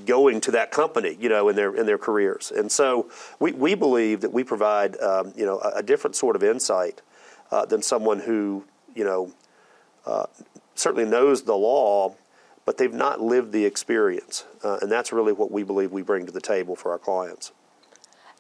going 0.04 0.40
to 0.42 0.50
that 0.50 0.70
company, 0.70 1.16
you 1.18 1.28
know, 1.28 1.48
in 1.48 1.56
their 1.56 1.74
in 1.74 1.86
their 1.86 1.98
careers. 1.98 2.52
And 2.54 2.70
so 2.70 3.10
we, 3.40 3.52
we 3.52 3.74
believe 3.74 4.20
that 4.20 4.32
we 4.32 4.44
provide 4.44 5.00
um, 5.00 5.32
you 5.34 5.46
know 5.46 5.58
a, 5.60 5.78
a 5.78 5.82
different 5.82 6.14
sort 6.14 6.36
of 6.36 6.42
insight 6.42 7.00
uh, 7.50 7.64
than 7.64 7.82
someone 7.82 8.20
who 8.20 8.64
you 8.94 9.04
know 9.04 9.32
uh, 10.04 10.26
certainly 10.78 11.08
knows 11.08 11.42
the 11.42 11.56
law, 11.56 12.14
but 12.64 12.78
they've 12.78 12.92
not 12.92 13.20
lived 13.20 13.52
the 13.52 13.64
experience. 13.64 14.44
Uh, 14.62 14.78
and 14.82 14.90
that's 14.90 15.12
really 15.12 15.32
what 15.32 15.50
we 15.50 15.62
believe 15.62 15.92
we 15.92 16.02
bring 16.02 16.26
to 16.26 16.32
the 16.32 16.40
table 16.40 16.76
for 16.76 16.90
our 16.92 16.98
clients. 16.98 17.52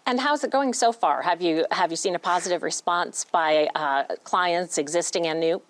And 0.08 0.20
how's 0.20 0.44
it 0.44 0.52
going 0.52 0.72
so 0.72 0.92
far? 0.92 1.22
Have 1.22 1.42
you 1.42 1.66
have 1.72 1.90
you 1.90 1.96
seen 1.96 2.14
a 2.14 2.18
positive 2.20 2.62
response 2.62 3.24
by 3.24 3.68
uh, 3.74 4.04
clients, 4.22 4.78
existing 4.78 5.26
and 5.26 5.40
new? 5.40 5.60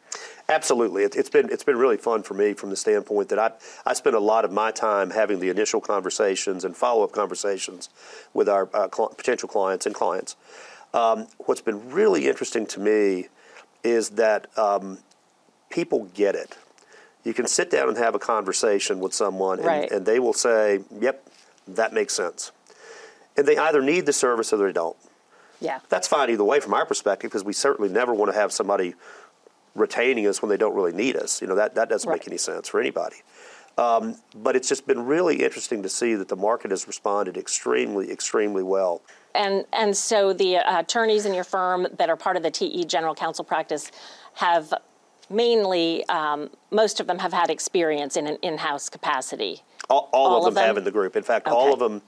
Absolutely, 0.50 1.04
it, 1.04 1.16
it's 1.16 1.30
been 1.30 1.48
it's 1.50 1.64
been 1.64 1.78
really 1.78 1.96
fun 1.96 2.22
for 2.22 2.34
me 2.34 2.52
from 2.52 2.68
the 2.68 2.76
standpoint 2.76 3.30
that 3.30 3.38
I 3.38 3.52
I 3.86 3.94
spend 3.94 4.14
a 4.14 4.20
lot 4.20 4.44
of 4.44 4.52
my 4.52 4.70
time 4.70 5.08
having 5.08 5.40
the 5.40 5.48
initial 5.48 5.80
conversations 5.80 6.66
and 6.66 6.76
follow 6.76 7.02
up 7.02 7.12
conversations 7.12 7.88
with 8.34 8.46
our 8.46 8.68
uh, 8.74 8.88
cl- 8.94 9.08
potential 9.08 9.48
clients 9.48 9.86
and 9.86 9.94
clients. 9.94 10.36
Um, 10.92 11.28
what's 11.38 11.62
been 11.62 11.90
really 11.90 12.28
interesting 12.28 12.66
to 12.66 12.80
me 12.80 13.28
is 13.84 14.10
that 14.10 14.48
um, 14.58 14.98
people 15.76 16.08
get 16.14 16.34
it. 16.34 16.56
You 17.22 17.34
can 17.34 17.46
sit 17.46 17.68
down 17.70 17.88
and 17.90 17.98
have 17.98 18.14
a 18.14 18.18
conversation 18.18 18.98
with 18.98 19.12
someone, 19.12 19.58
and, 19.58 19.66
Right. 19.66 19.90
and 19.92 20.06
they 20.06 20.18
will 20.18 20.32
say, 20.32 20.80
"Yep, 21.00 21.22
that 21.68 21.92
makes 21.92 22.14
sense," 22.14 22.50
and 23.36 23.46
they 23.46 23.58
either 23.58 23.82
need 23.82 24.06
the 24.06 24.12
service 24.14 24.52
or 24.54 24.56
they 24.56 24.72
don't 24.72 24.96
Yeah. 25.60 25.80
that's 25.90 26.08
fine 26.08 26.30
either 26.30 26.44
way 26.44 26.60
from 26.60 26.72
our 26.72 26.86
perspective 26.86 27.30
because 27.30 27.44
we 27.44 27.52
certainly 27.52 27.90
never 27.90 28.14
want 28.14 28.32
to 28.32 28.38
have 28.38 28.52
somebody 28.52 28.94
retaining 29.74 30.26
us 30.26 30.40
when 30.40 30.48
they 30.48 30.56
don't 30.56 30.74
really 30.74 30.92
need 30.92 31.14
us. 31.16 31.42
You 31.42 31.46
know 31.48 31.54
that 31.56 31.74
that 31.74 31.90
doesn't 31.90 32.08
Right. 32.08 32.20
make 32.20 32.28
any 32.28 32.38
sense 32.38 32.68
for 32.68 32.80
anybody. 32.80 33.16
Um, 33.76 34.16
but 34.34 34.56
it's 34.56 34.68
just 34.70 34.86
been 34.86 35.04
really 35.04 35.42
interesting 35.44 35.82
to 35.82 35.90
see 35.90 36.14
that 36.14 36.28
the 36.28 36.36
market 36.36 36.70
has 36.70 36.86
responded 36.86 37.36
extremely, 37.36 38.10
extremely 38.10 38.62
well. 38.62 39.02
And 39.34 39.66
and 39.74 39.94
so 39.94 40.32
the 40.32 40.56
uh, 40.56 40.80
attorneys 40.80 41.26
in 41.26 41.34
your 41.34 41.44
firm 41.44 41.86
that 41.98 42.08
are 42.08 42.16
part 42.16 42.36
of 42.38 42.42
the 42.42 42.50
TE 42.50 42.84
General 42.86 43.14
Counsel 43.14 43.44
practice 43.44 43.90
have 44.34 44.72
mainly 45.30 46.04
um, 46.08 46.50
most 46.70 47.00
of 47.00 47.06
them 47.06 47.18
have 47.18 47.32
had 47.32 47.50
experience 47.50 48.16
in 48.16 48.26
an 48.26 48.36
in-house 48.42 48.88
capacity. 48.88 49.62
All, 49.88 50.08
all, 50.12 50.28
All 50.28 50.38
of 50.38 50.44
them, 50.46 50.54
them? 50.54 50.66
have 50.66 50.76
in 50.78 50.84
the 50.84 50.90
group. 50.90 51.16
In 51.16 51.22
fact, 51.22 51.46
all 51.46 51.72
of 51.72 51.78
them, 51.78 52.02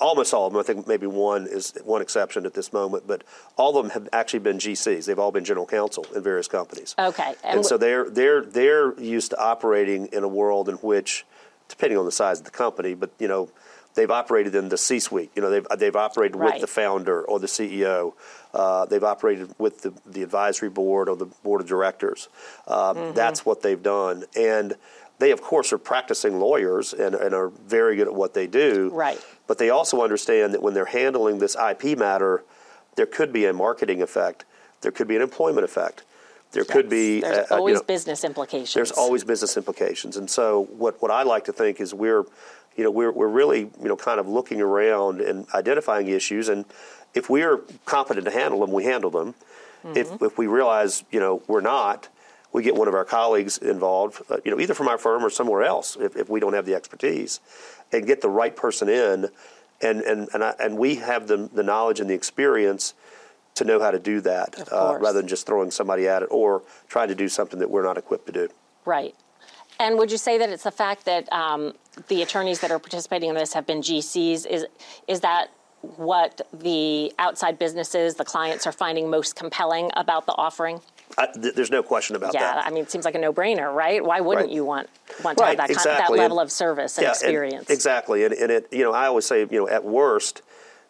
almost 0.00 0.32
all 0.32 0.46
of 0.46 0.52
them. 0.52 0.60
I 0.60 0.62
think 0.62 0.86
maybe 0.86 1.08
one 1.08 1.46
is 1.48 1.72
one 1.84 2.00
exception 2.00 2.46
at 2.46 2.54
this 2.54 2.72
moment, 2.72 3.04
but 3.06 3.24
all 3.56 3.76
of 3.76 3.84
them 3.84 3.90
have 3.90 4.08
actually 4.12 4.38
been 4.40 4.58
GCs. 4.58 5.06
They've 5.06 5.18
all 5.18 5.32
been 5.32 5.44
general 5.44 5.66
counsel 5.66 6.06
in 6.14 6.22
various 6.22 6.46
companies. 6.46 6.94
Okay, 6.98 7.34
and, 7.42 7.56
and 7.56 7.66
so 7.66 7.76
they're 7.76 8.08
they're 8.08 8.42
they're 8.42 8.98
used 9.00 9.30
to 9.30 9.40
operating 9.40 10.06
in 10.06 10.22
a 10.22 10.28
world 10.28 10.68
in 10.68 10.76
which, 10.76 11.24
depending 11.68 11.98
on 11.98 12.04
the 12.04 12.12
size 12.12 12.38
of 12.38 12.44
the 12.44 12.50
company, 12.52 12.94
but 12.94 13.10
you 13.18 13.28
know. 13.28 13.48
They've 13.96 14.10
operated 14.10 14.54
in 14.54 14.68
the 14.68 14.76
C-suite. 14.76 15.30
You 15.34 15.42
know, 15.42 15.50
they've 15.50 15.66
they've 15.78 15.96
operated 15.96 16.36
Right. 16.36 16.52
with 16.52 16.60
the 16.60 16.66
founder 16.66 17.22
or 17.22 17.40
the 17.40 17.46
CEO. 17.48 18.12
Uh, 18.54 18.84
they've 18.86 19.02
operated 19.02 19.54
with 19.58 19.82
the, 19.82 19.92
the 20.06 20.22
advisory 20.22 20.68
board 20.68 21.08
or 21.08 21.16
the 21.16 21.26
board 21.26 21.60
of 21.60 21.66
directors. 21.66 22.28
Um, 22.68 23.12
That's 23.14 23.44
what 23.44 23.62
they've 23.62 23.82
done, 23.82 24.24
and 24.36 24.76
they, 25.18 25.30
of 25.30 25.40
course, 25.42 25.72
are 25.72 25.78
practicing 25.78 26.38
lawyers 26.38 26.92
and, 26.92 27.14
and 27.14 27.34
are 27.34 27.48
very 27.48 27.96
good 27.96 28.06
at 28.06 28.14
what 28.14 28.34
they 28.34 28.46
do. 28.46 28.90
Right. 28.92 29.18
But 29.46 29.58
they 29.58 29.70
also 29.70 30.02
understand 30.02 30.52
that 30.54 30.62
when 30.62 30.74
they're 30.74 30.84
handling 30.84 31.38
this 31.38 31.56
IP 31.56 31.96
matter, 31.98 32.44
there 32.96 33.06
could 33.06 33.32
be 33.32 33.46
a 33.46 33.52
marketing 33.52 34.02
effect. 34.02 34.44
There 34.82 34.92
could 34.92 35.08
be 35.08 35.16
an 35.16 35.22
employment 35.22 35.64
effect. 35.64 36.04
There 36.52 36.64
could 36.64 36.88
be 36.88 37.20
there's 37.20 37.38
uh, 37.38 37.40
uh, 37.40 37.56
you 37.56 37.58
always 37.58 37.74
know, 37.76 37.82
business 37.82 38.24
implications. 38.24 38.74
there's 38.74 38.92
always 38.92 39.24
business 39.24 39.56
implications. 39.56 40.16
And 40.16 40.30
so 40.30 40.64
what, 40.76 41.00
what 41.02 41.10
I 41.10 41.22
like 41.22 41.44
to 41.46 41.52
think 41.52 41.80
is 41.80 41.92
we're, 41.92 42.24
you 42.76 42.84
know, 42.84 42.90
we're, 42.90 43.12
we're 43.12 43.28
really, 43.28 43.60
you 43.60 43.88
know, 43.88 43.96
kind 43.96 44.20
of 44.20 44.28
looking 44.28 44.60
around 44.60 45.20
and 45.20 45.46
identifying 45.54 46.08
issues. 46.08 46.48
And 46.48 46.64
if 47.14 47.30
we're 47.30 47.58
competent 47.84 48.26
to 48.26 48.30
handle 48.32 48.60
them, 48.60 48.72
we 48.72 48.84
handle 48.84 49.10
them. 49.10 49.34
If, 49.94 50.20
if 50.20 50.36
we 50.36 50.48
realize, 50.48 51.04
you 51.12 51.20
know, 51.20 51.42
we're 51.46 51.60
not, 51.60 52.08
we 52.52 52.62
get 52.62 52.74
one 52.74 52.88
of 52.88 52.94
our 52.94 53.04
colleagues 53.04 53.58
involved, 53.58 54.20
uh, 54.28 54.38
you 54.44 54.50
know, 54.50 54.58
either 54.58 54.74
from 54.74 54.88
our 54.88 54.98
firm 54.98 55.24
or 55.24 55.30
somewhere 55.30 55.62
else 55.62 55.96
if, 56.00 56.16
if 56.16 56.28
we 56.28 56.40
don't 56.40 56.54
have 56.54 56.66
the 56.66 56.74
expertise 56.74 57.38
and 57.92 58.04
get 58.04 58.20
the 58.20 58.28
right 58.28 58.56
person 58.56 58.88
in. 58.88 59.28
And, 59.80 60.00
and, 60.00 60.28
and, 60.34 60.42
I, 60.42 60.54
and 60.58 60.76
we 60.76 60.96
have 60.96 61.28
the, 61.28 61.48
the 61.52 61.62
knowledge 61.62 62.00
and 62.00 62.10
the 62.10 62.14
experience 62.14 62.94
to 63.54 63.64
know 63.64 63.78
how 63.78 63.90
to 63.90 63.98
do 63.98 64.20
that 64.22 64.72
uh, 64.72 64.98
rather 65.00 65.20
than 65.20 65.28
just 65.28 65.46
throwing 65.46 65.70
somebody 65.70 66.08
at 66.08 66.22
it 66.22 66.28
or 66.30 66.62
trying 66.88 67.08
to 67.08 67.14
do 67.14 67.28
something 67.28 67.58
that 67.60 67.70
we're 67.70 67.84
not 67.84 67.96
equipped 67.96 68.26
to 68.26 68.32
do. 68.32 68.48
Right. 68.84 69.14
And 69.78 69.98
would 69.98 70.10
you 70.10 70.18
say 70.18 70.38
that 70.38 70.48
it's 70.50 70.62
the 70.64 70.70
fact 70.70 71.04
that 71.04 71.30
um, 71.32 71.74
the 72.08 72.22
attorneys 72.22 72.60
that 72.60 72.70
are 72.70 72.78
participating 72.78 73.28
in 73.28 73.34
this 73.34 73.52
have 73.52 73.66
been 73.66 73.80
GCs? 73.80 74.46
Is 74.46 74.66
is 75.06 75.20
that 75.20 75.48
what 75.96 76.40
the 76.52 77.12
outside 77.18 77.58
businesses, 77.58 78.14
the 78.14 78.24
clients, 78.24 78.66
are 78.66 78.72
finding 78.72 79.08
most 79.10 79.36
compelling 79.36 79.90
about 79.96 80.26
the 80.26 80.32
offering? 80.32 80.80
I, 81.18 81.26
th- 81.26 81.54
there's 81.54 81.70
no 81.70 81.82
question 81.82 82.16
about 82.16 82.34
Yeah, 82.34 82.40
that. 82.40 82.56
Yeah, 82.56 82.62
I 82.66 82.70
mean, 82.70 82.82
it 82.82 82.90
seems 82.90 83.04
like 83.04 83.14
a 83.14 83.18
no-brainer, 83.18 83.72
right? 83.72 84.04
Why 84.04 84.20
wouldn't 84.20 84.46
Right. 84.48 84.54
you 84.54 84.64
want 84.64 84.88
want 85.22 85.38
to 85.38 85.44
Right, 85.44 85.50
have 85.50 85.56
that 85.58 85.62
kind, 85.68 85.70
exactly. 85.76 86.16
that 86.18 86.22
level 86.22 86.40
And- 86.40 86.46
of 86.48 86.52
service 86.52 86.98
and 86.98 87.04
Yeah, 87.04 87.10
and- 87.10 87.16
experience? 87.16 87.70
exactly, 87.70 88.24
and, 88.24 88.34
and 88.34 88.50
it, 88.50 88.66
you 88.72 88.82
know, 88.82 88.92
I 88.92 89.06
always 89.06 89.26
say, 89.26 89.40
you 89.40 89.60
know, 89.60 89.68
at 89.68 89.84
worst, 89.84 90.42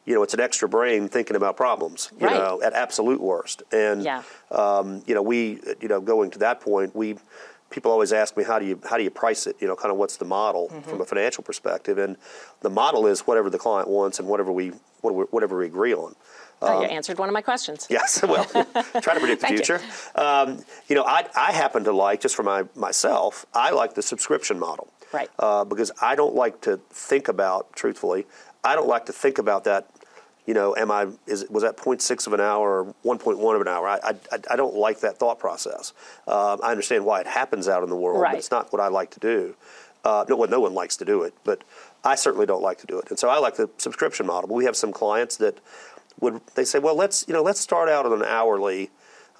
you 0.07 0.14
know, 0.14 0.23
it's 0.23 0.33
an 0.33 0.40
extra 0.40 0.69
brain 0.69 1.09
thinking 1.09 1.37
about 1.37 1.57
problems. 1.57 2.11
You 2.19 2.28
Right. 2.28 2.37
know, 2.37 2.62
at 2.62 2.73
absolute 2.73 3.21
worst, 3.21 3.62
and 3.73 4.02
Yeah. 4.02 4.23
um, 4.50 5.02
you 5.07 5.14
know, 5.14 5.21
we, 5.23 5.61
you 5.81 5.88
know, 5.88 6.00
going 6.00 6.31
to 6.31 6.38
that 6.38 6.61
point, 6.61 6.97
we 6.97 7.16
people 7.71 7.91
always 7.91 8.13
ask 8.13 8.37
me 8.37 8.45
how 8.45 8.59
do 8.59 8.67
you 8.67 8.81
how 8.89 8.97
do 8.97 9.03
you 9.03 9.11
price 9.11 9.47
it? 9.47 9.57
You 9.61 9.67
know, 9.69 9.77
kind 9.77 9.91
of 9.93 9.97
what's 9.99 10.17
the 10.17 10.25
model 10.25 10.69
Mm-hmm. 10.69 10.91
from 10.91 11.01
a 11.01 11.05
financial 11.05 11.43
perspective, 11.45 11.99
and 11.99 12.17
the 12.61 12.71
model 12.71 13.07
is 13.07 13.21
whatever 13.21 13.51
the 13.51 13.59
client 13.59 13.89
wants 13.89 14.19
and 14.19 14.29
whatever 14.29 14.51
we 14.53 14.73
whatever, 15.01 15.25
whatever 15.31 15.59
we 15.59 15.67
agree 15.67 15.95
on. 15.95 16.15
oh, 16.63 16.81
you 16.81 16.87
answered 16.89 17.19
one 17.19 17.29
of 17.29 17.33
my 17.35 17.43
questions. 17.43 17.87
Yes, 17.91 18.23
well, 18.23 18.45
try 19.03 19.15
to 19.15 19.21
predict 19.21 19.41
the 19.43 19.47
Thank 19.49 19.51
you. 19.53 19.65
future. 19.79 19.81
Um, 20.15 20.65
you 20.89 20.97
know, 20.97 21.05
I, 21.05 21.27
I 21.37 21.53
happen 21.53 21.85
to 21.85 21.93
like, 21.93 22.21
just 22.21 22.35
for 22.35 22.43
my 22.43 22.65
myself, 22.75 23.45
I 23.55 23.71
like 23.71 23.95
the 23.95 24.03
subscription 24.03 24.59
model. 24.59 24.89
Right. 25.13 25.31
Uh, 25.39 25.65
because 25.65 25.93
I 26.01 26.15
don't 26.17 26.35
like 26.35 26.61
to 26.63 26.81
think 26.91 27.29
about, 27.29 27.73
truthfully, 27.75 28.27
I 28.65 28.75
don't 28.75 28.89
like 28.89 29.07
to 29.07 29.13
think 29.13 29.39
about 29.39 29.65
that. 29.65 29.89
You 30.47 30.55
know, 30.55 30.76
am 30.76 30.91
I 30.93 31.09
is 31.26 31.45
was 31.50 31.62
that 31.65 31.76
0.6 31.76 32.26
of 32.26 32.33
an 32.33 32.41
hour 32.41 32.85
or 32.85 32.95
1.1 33.05 33.55
of 33.57 33.61
an 33.61 33.69
hour? 33.69 33.88
I, 33.88 33.99
I, 34.05 34.38
I 34.53 34.57
don't 34.57 34.75
like 34.76 35.00
that 35.00 35.19
thought 35.19 35.38
process. 35.41 35.93
Um, 36.29 36.61
I 36.62 36.71
understand 36.71 37.05
why 37.05 37.21
it 37.21 37.26
happens 37.26 37.67
out 37.69 37.83
in 37.83 37.91
the 37.91 37.97
world, 37.97 38.21
Right. 38.21 38.33
but 38.33 38.38
it's 38.38 38.50
not 38.53 38.73
what 38.73 38.81
I 38.81 38.88
like 38.88 39.11
to 39.11 39.21
do. 39.21 39.57
Uh, 40.05 40.25
no, 40.29 40.37
well, 40.37 40.49
no 40.49 40.61
one 40.61 40.73
likes 40.73 40.97
to 40.99 41.05
do 41.05 41.23
it, 41.25 41.35
but 41.43 41.65
I 42.05 42.15
certainly 42.15 42.47
don't 42.47 42.62
like 42.62 42.79
to 42.79 42.87
do 42.87 42.97
it. 43.00 43.11
And 43.11 43.19
so 43.19 43.29
I 43.29 43.38
like 43.38 43.57
the 43.57 43.69
subscription 43.79 44.25
model. 44.26 44.47
But 44.47 44.55
we 44.55 44.65
have 44.67 44.76
some 44.76 44.93
clients 44.93 45.37
that 45.38 45.59
would 46.21 46.41
they 46.55 46.65
say, 46.65 46.79
well, 46.79 46.95
let's 46.95 47.25
you 47.26 47.35
know 47.35 47.43
let's 47.43 47.59
start 47.61 47.88
out 47.88 48.07
on 48.07 48.12
an 48.12 48.23
hourly, 48.23 48.91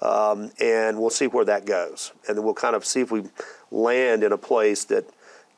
um, 0.01 0.51
and 0.59 0.99
we'll 0.99 1.09
see 1.09 1.27
where 1.27 1.45
that 1.45 1.65
goes, 1.65 2.11
and 2.27 2.37
then 2.37 2.43
we'll 2.43 2.53
kind 2.53 2.75
of 2.75 2.83
see 2.85 2.99
if 2.99 3.11
we 3.11 3.23
land 3.71 4.23
in 4.23 4.33
a 4.33 4.37
place 4.37 4.83
that 4.85 5.05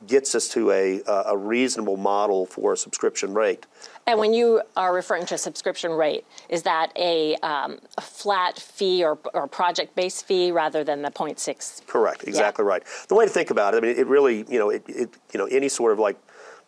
gets 0.06 0.34
us 0.34 0.48
to 0.48 0.70
a 0.70 1.02
a 1.06 1.36
reasonable 1.36 1.96
model 1.96 2.46
for 2.46 2.72
a 2.72 2.76
subscription 2.76 3.34
rate. 3.34 3.66
And 4.06 4.18
when 4.18 4.32
you 4.32 4.62
are 4.76 4.92
referring 4.92 5.26
to 5.26 5.34
a 5.34 5.38
subscription 5.38 5.92
rate, 5.92 6.26
is 6.48 6.62
that 6.64 6.90
a, 6.96 7.36
um, 7.36 7.78
a 7.96 8.00
flat 8.00 8.58
fee 8.58 9.04
or, 9.04 9.18
or 9.34 9.46
project-based 9.46 10.26
fee 10.26 10.50
rather 10.50 10.82
than 10.82 11.02
the 11.02 11.10
0.6? 11.10 11.86
Correct. 11.86 12.24
Exactly 12.26 12.64
right. 12.64 12.82
The 13.08 13.14
way 13.14 13.26
to 13.26 13.30
think 13.30 13.50
about 13.50 13.74
it, 13.74 13.84
I 13.84 13.86
mean, 13.86 13.96
it 13.96 14.06
really, 14.06 14.44
you 14.48 14.58
know, 14.58 14.70
it, 14.70 14.82
it 14.88 15.10
you 15.32 15.38
know, 15.38 15.46
any 15.46 15.68
sort 15.68 15.92
of 15.92 15.98
like, 15.98 16.18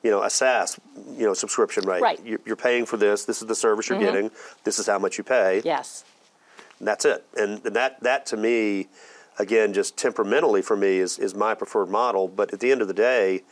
you 0.02 0.10
know, 0.10 0.22
a 0.22 0.30
SaaS, 0.30 0.78
you 1.16 1.26
know, 1.26 1.34
subscription 1.34 1.84
rate. 1.84 2.02
Right. 2.02 2.20
You're, 2.24 2.40
you're 2.44 2.56
paying 2.56 2.86
for 2.86 2.96
this. 2.96 3.24
This 3.24 3.40
is 3.42 3.48
the 3.48 3.54
service 3.54 3.88
you're 3.88 3.98
getting. 3.98 4.30
This 4.64 4.78
is 4.78 4.86
how 4.86 4.98
much 4.98 5.18
you 5.18 5.24
pay. 5.24 5.62
Yes. 5.64 6.04
And 6.78 6.86
that's 6.86 7.04
it. 7.04 7.24
And 7.36 7.62
that 7.62 8.00
that 8.02 8.26
to 8.26 8.36
me, 8.36 8.88
again, 9.42 9.72
just 9.74 9.96
temperamentally 9.96 10.62
for 10.62 10.76
me 10.76 10.98
is 10.98 11.18
is 11.18 11.34
my 11.34 11.54
preferred 11.54 11.90
model. 11.90 12.28
But 12.28 12.52
at 12.54 12.60
the 12.60 12.70
end 12.72 12.80
of 12.80 12.88
the 12.88 12.94
day, 12.94 13.42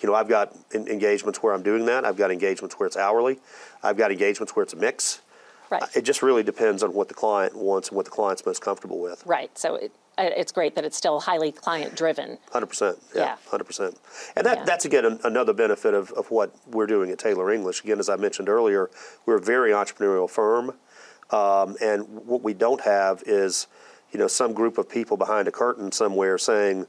you 0.00 0.08
know, 0.08 0.14
I've 0.14 0.28
got 0.28 0.54
en- 0.74 0.88
engagements 0.88 1.42
where 1.42 1.54
I'm 1.54 1.62
doing 1.62 1.86
that. 1.86 2.04
I've 2.04 2.16
got 2.16 2.30
engagements 2.30 2.78
where 2.78 2.86
it's 2.86 2.96
hourly. 2.96 3.38
I've 3.82 3.96
got 3.96 4.10
engagements 4.12 4.54
where 4.54 4.62
it's 4.62 4.74
a 4.74 4.76
mix. 4.76 5.22
Right. 5.70 5.82
It 5.94 6.02
just 6.02 6.22
really 6.22 6.42
depends 6.42 6.82
on 6.82 6.94
what 6.94 7.08
the 7.08 7.14
client 7.14 7.54
wants 7.54 7.88
and 7.88 7.96
what 7.96 8.06
the 8.06 8.10
client's 8.10 8.44
most 8.46 8.62
comfortable 8.62 9.00
with. 9.00 9.22
Right. 9.26 9.56
So 9.58 9.74
it, 9.76 9.92
it's 10.16 10.50
great 10.50 10.74
that 10.76 10.84
it's 10.84 10.96
still 10.96 11.20
highly 11.20 11.52
client-driven. 11.52 12.38
Hundred 12.50 12.66
percent. 12.66 12.98
Yeah. 13.14 13.22
Yeah. 13.22 13.36
Hundred 13.50 13.64
percent. 13.64 13.98
And 14.34 14.46
that, 14.46 14.58
Yeah. 14.58 14.64
that's 14.64 14.84
again 14.86 15.04
an, 15.04 15.20
another 15.24 15.52
benefit 15.52 15.92
of, 15.94 16.10
of 16.12 16.30
what 16.30 16.54
we're 16.66 16.86
doing 16.86 17.10
at 17.10 17.18
Taylor 17.18 17.52
English. 17.52 17.84
Again, 17.84 17.98
as 17.98 18.08
I 18.08 18.16
mentioned 18.16 18.48
earlier, 18.48 18.90
we're 19.26 19.36
a 19.36 19.40
very 19.42 19.70
entrepreneurial 19.72 20.28
firm, 20.28 20.72
um, 21.30 21.76
and 21.82 22.08
what 22.26 22.42
we 22.42 22.54
don't 22.54 22.80
have 22.80 23.22
is, 23.26 23.66
you 24.12 24.18
know, 24.18 24.26
some 24.26 24.52
group 24.52 24.78
of 24.78 24.88
people 24.88 25.16
behind 25.16 25.48
a 25.48 25.52
curtain 25.52 25.92
somewhere 25.92 26.38
saying, 26.38 26.86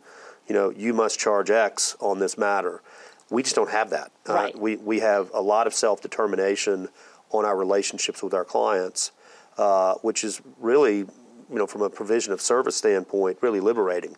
you 0.48 0.56
know, 0.56 0.70
you 0.72 0.94
must 0.94 1.20
charge 1.20 1.50
X 1.52 1.96
on 2.00 2.20
this 2.20 2.38
matter. 2.38 2.82
We 3.30 3.44
just 3.44 3.56
don't 3.56 3.70
have 3.70 3.90
that. 3.92 4.12
Uh, 4.28 4.34
Right. 4.34 4.58
we 4.60 4.78
we 4.78 5.00
have 5.02 5.30
a 5.34 5.42
lot 5.42 5.68
of 5.68 5.74
self 5.74 6.02
determination 6.02 6.90
on 7.32 7.46
our 7.46 7.56
relationships 7.56 8.24
with 8.24 8.34
our 8.34 8.46
clients, 8.46 9.12
uh, 9.58 9.94
which 10.02 10.24
is 10.24 10.42
really, 10.60 10.98
you 10.98 11.08
know, 11.50 11.68
from 11.68 11.84
a 11.84 11.90
provision 11.90 12.34
of 12.34 12.42
service 12.42 12.76
standpoint, 12.76 13.38
really 13.42 13.60
liberating. 13.60 14.16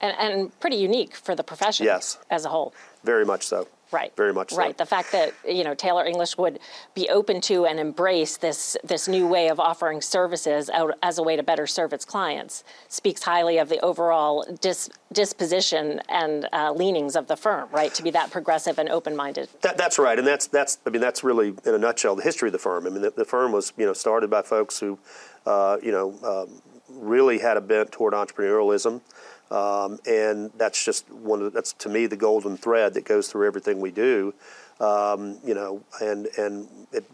And, 0.00 0.16
and 0.18 0.60
pretty 0.60 0.76
unique 0.76 1.14
for 1.16 1.34
the 1.34 1.42
profession 1.44 1.84
Yes. 1.84 2.18
as 2.30 2.44
a 2.44 2.48
whole. 2.48 2.72
Very 3.04 3.24
much 3.26 3.42
so. 3.44 3.66
Right. 3.90 4.14
Very 4.16 4.32
much 4.32 4.50
so. 4.50 4.58
Right. 4.58 4.76
The 4.76 4.86
fact 4.86 5.12
that 5.12 5.34
you 5.48 5.64
know 5.64 5.74
Taylor 5.74 6.04
English 6.04 6.36
would 6.36 6.58
be 6.94 7.08
open 7.08 7.40
to 7.42 7.66
and 7.66 7.80
embrace 7.80 8.36
this 8.36 8.76
this 8.84 9.08
new 9.08 9.26
way 9.26 9.48
of 9.48 9.58
offering 9.58 10.00
services 10.00 10.68
out, 10.70 10.94
as 11.02 11.18
a 11.18 11.22
way 11.22 11.36
to 11.36 11.42
better 11.42 11.66
serve 11.66 11.92
its 11.92 12.04
clients 12.04 12.64
speaks 12.88 13.22
highly 13.22 13.58
of 13.58 13.68
the 13.68 13.80
overall 13.80 14.44
dis, 14.60 14.90
disposition 15.12 16.00
and 16.08 16.48
uh, 16.52 16.72
leanings 16.72 17.16
of 17.16 17.26
the 17.28 17.36
firm. 17.36 17.68
Right. 17.72 17.92
To 17.94 18.02
be 18.02 18.10
that 18.10 18.30
progressive 18.30 18.78
and 18.78 18.88
open 18.88 19.16
minded. 19.16 19.48
That, 19.62 19.78
that's 19.78 19.98
right, 19.98 20.18
and 20.18 20.26
that's 20.26 20.46
that's 20.46 20.78
I 20.86 20.90
mean 20.90 21.00
that's 21.00 21.24
really 21.24 21.48
in 21.64 21.74
a 21.74 21.78
nutshell 21.78 22.16
the 22.16 22.22
history 22.22 22.48
of 22.48 22.52
the 22.52 22.58
firm. 22.58 22.86
I 22.86 22.90
mean 22.90 23.02
the, 23.02 23.10
the 23.10 23.24
firm 23.24 23.52
was 23.52 23.72
you 23.76 23.86
know 23.86 23.92
started 23.92 24.28
by 24.28 24.42
folks 24.42 24.78
who 24.78 24.98
uh, 25.46 25.78
you 25.82 25.92
know 25.92 26.14
um, 26.22 26.62
really 26.90 27.38
had 27.38 27.56
a 27.56 27.60
bent 27.60 27.92
toward 27.92 28.14
entrepreneurialism, 28.14 29.00
um, 29.50 29.98
and 30.06 30.50
that's 30.56 30.84
just 30.84 31.10
one 31.10 31.42
of 31.42 31.52
that's 31.52 31.72
to 31.74 31.88
me 31.88 32.06
the 32.06 32.16
golden 32.16 32.56
thread 32.56 32.94
that 32.94 33.04
goes 33.04 33.28
through 33.28 33.46
everything 33.46 33.80
we 33.80 33.90
do. 33.90 34.34
Um, 34.80 35.38
you 35.44 35.54
know, 35.54 35.82
and 36.00 36.26
and 36.38 36.68
it 36.92 37.04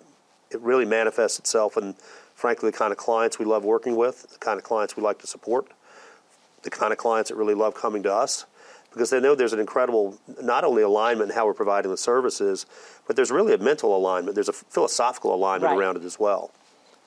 it 0.50 0.60
really 0.60 0.84
manifests 0.84 1.38
itself 1.38 1.76
in 1.76 1.94
frankly 2.34 2.70
the 2.70 2.76
kind 2.76 2.92
of 2.92 2.98
clients 2.98 3.38
we 3.38 3.44
love 3.44 3.64
working 3.64 3.96
with, 3.96 4.30
the 4.32 4.38
kind 4.38 4.58
of 4.58 4.64
clients 4.64 4.96
we 4.96 5.02
like 5.02 5.18
to 5.20 5.26
support, 5.26 5.68
the 6.62 6.70
kind 6.70 6.92
of 6.92 6.98
clients 6.98 7.30
that 7.30 7.36
really 7.36 7.54
love 7.54 7.74
coming 7.74 8.02
to 8.02 8.12
us 8.12 8.46
because 8.94 9.10
they 9.10 9.20
know 9.20 9.34
there's 9.34 9.52
an 9.52 9.58
incredible 9.60 10.16
not 10.40 10.62
only 10.62 10.82
alignment 10.82 11.30
in 11.30 11.36
how 11.36 11.44
we're 11.44 11.52
providing 11.52 11.90
the 11.90 11.96
services, 11.96 12.64
but 13.08 13.16
there's 13.16 13.32
really 13.32 13.52
a 13.52 13.58
mental 13.58 13.96
alignment. 13.96 14.36
There's 14.36 14.48
a 14.48 14.52
philosophical 14.52 15.34
alignment 15.34 15.72
Right. 15.72 15.78
around 15.78 15.96
it 15.96 16.04
as 16.04 16.18
well. 16.18 16.52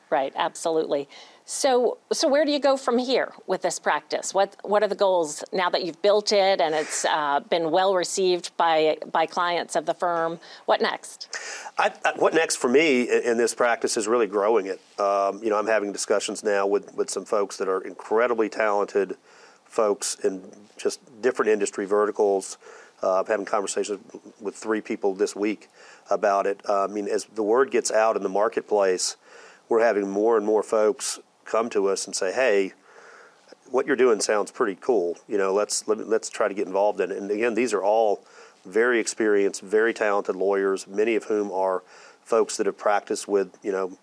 Right. 0.10 0.34
Absolutely. 0.36 1.10
So 1.50 1.98
so 2.12 2.28
where 2.28 2.44
do 2.44 2.52
you 2.52 2.60
go 2.60 2.76
from 2.76 2.98
here 2.98 3.34
with 3.46 3.62
this 3.62 3.80
practice? 3.80 4.34
What 4.34 4.58
what 4.64 4.84
are 4.84 4.88
the 4.88 4.96
goals 4.96 5.44
now 5.54 5.70
that 5.70 5.86
you've 5.86 6.02
built 6.02 6.34
it 6.34 6.60
and 6.60 6.76
it's 6.76 7.06
uh, 7.06 7.40
been 7.50 7.72
well 7.72 7.96
received 7.96 8.56
by 8.58 8.98
by 9.12 9.26
clients 9.26 9.76
of 9.76 9.86
the 9.86 9.94
firm? 9.94 10.40
What 10.66 10.82
next? 10.82 11.30
I, 11.78 11.94
I, 12.04 12.14
what 12.18 12.34
next 12.34 12.58
for 12.58 12.70
me 12.70 13.04
in, 13.04 13.32
in 13.32 13.38
this 13.38 13.54
practice 13.54 13.96
is 13.96 14.08
really 14.08 14.28
growing 14.28 14.66
it. 14.66 14.82
Um, 15.00 15.42
you 15.42 15.50
know, 15.50 15.58
I'm 15.58 15.68
having 15.68 15.94
discussions 15.94 16.44
now 16.44 16.68
with, 16.68 16.94
with 16.96 17.10
some 17.10 17.24
folks 17.24 17.58
that 17.58 17.70
are 17.70 17.82
incredibly 17.82 18.50
talented 18.50 19.16
folks 19.64 20.16
in 20.24 20.42
just 20.76 21.00
different 21.22 21.50
industry 21.50 21.86
verticals. 21.86 22.58
Uh, 23.02 23.20
I'm 23.20 23.26
having 23.26 23.46
conversations 23.46 24.00
with 24.42 24.56
three 24.56 24.82
people 24.82 25.14
this 25.14 25.36
week 25.36 25.70
about 26.10 26.48
it. 26.48 26.62
Uh, 26.68 26.86
I 26.86 26.88
mean, 26.88 27.08
as 27.08 27.26
the 27.26 27.44
word 27.44 27.72
gets 27.72 27.92
out 27.92 28.16
in 28.16 28.24
the 28.24 28.30
marketplace, 28.30 29.16
we're 29.70 29.84
having 29.84 30.10
more 30.10 30.38
and 30.38 30.46
more 30.46 30.64
folks 30.64 31.20
come 31.46 31.70
to 31.72 31.88
us 31.88 32.06
and 32.06 32.16
say, 32.16 32.32
"Hey, 32.32 32.74
what 33.70 33.86
you're 33.86 33.96
doing 33.96 34.20
sounds 34.22 34.52
pretty 34.52 34.78
cool. 34.80 35.18
You 35.28 35.38
know, 35.38 35.54
let's 35.54 35.88
let, 35.88 36.08
let's 36.08 36.30
try 36.30 36.48
to 36.48 36.54
get 36.54 36.68
involved 36.68 37.00
in 37.02 37.12
it." 37.12 37.18
And 37.18 37.30
again, 37.32 37.54
these 37.54 37.74
are 37.74 37.84
all 37.84 38.24
very 38.66 39.00
experienced, 39.00 39.62
very 39.62 39.94
talented 39.94 40.36
lawyers, 40.36 40.88
many 40.88 41.16
of 41.16 41.26
whom 41.26 41.52
are 41.52 41.84
folks 42.24 42.58
that 42.58 42.66
have 42.66 42.78
practiced 42.78 43.28
with 43.28 43.58
you 43.64 43.72
know 43.72 43.98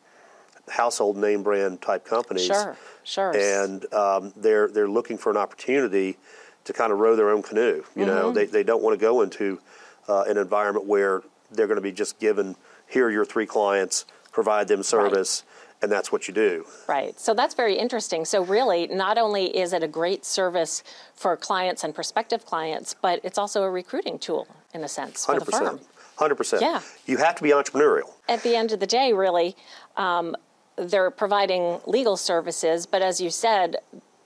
household 0.71 1.17
name 1.17 1.43
brand 1.43 1.83
type 1.83 2.05
companies. 2.07 2.47
Sure. 2.47 2.77
Sure. 3.05 3.37
And 3.37 3.93
um, 3.93 4.33
they're 4.37 4.69
they're 4.69 4.89
looking 4.89 5.19
for 5.19 5.31
an 5.31 5.37
opportunity 5.37 6.17
to 6.65 6.73
kind 6.73 6.91
of 6.91 6.99
row 6.99 7.15
their 7.17 7.29
own 7.31 7.43
canoe. 7.43 7.85
You 7.95 8.07
know, 8.07 8.27
Mm-hmm. 8.27 8.35
they 8.35 8.47
they 8.47 8.63
don't 8.63 8.83
want 8.83 8.99
to 8.99 9.01
go 9.01 9.21
into 9.21 9.61
uh, 10.09 10.23
an 10.23 10.39
environment 10.39 10.87
where 10.87 11.23
they're 11.51 11.67
going 11.67 11.77
to 11.77 11.83
be 11.83 11.93
just 11.93 12.19
given 12.19 12.57
here 12.89 13.07
are 13.07 13.11
your 13.11 13.25
three 13.27 13.47
clients, 13.47 14.07
provide 14.33 14.69
them 14.69 14.83
service, 14.83 15.43
and 15.85 15.93
that's 15.93 16.11
what 16.11 16.27
you 16.27 16.35
do. 16.35 16.67
Right. 16.89 17.19
So 17.21 17.35
that's 17.35 17.55
very 17.55 17.77
interesting. 17.79 18.25
So, 18.25 18.43
really, 18.43 18.89
not 18.89 19.19
only 19.19 19.57
is 19.57 19.73
it 19.73 19.83
a 19.83 19.89
great 19.89 20.25
service 20.25 20.83
for 21.15 21.37
clients 21.37 21.85
and 21.85 21.95
prospective 21.95 22.45
clients, 22.45 22.97
but 23.01 23.21
it's 23.23 23.39
also 23.39 23.63
a 23.63 23.71
recruiting 23.71 24.19
tool, 24.19 24.49
in 24.73 24.83
a 24.83 24.89
sense, 24.89 25.25
for 25.25 25.33
Hundred 25.33 25.47
the 25.47 25.53
firm. 25.53 25.81
Hundred 26.17 26.35
percent. 26.37 26.63
Yeah. 26.63 26.81
You 27.07 27.19
have 27.19 27.37
to 27.37 27.43
be 27.43 27.51
entrepreneurial. 27.51 28.11
At 28.29 28.43
the 28.43 28.57
end 28.57 28.73
of 28.73 28.81
the 28.81 28.87
day, 28.87 29.13
really, 29.13 29.57
um, 29.97 30.35
they're 30.77 31.11
providing 31.11 31.81
legal 31.87 32.17
services, 32.17 32.87
but 32.87 33.03
as 33.03 33.21
you 33.21 33.31
said, 33.31 33.77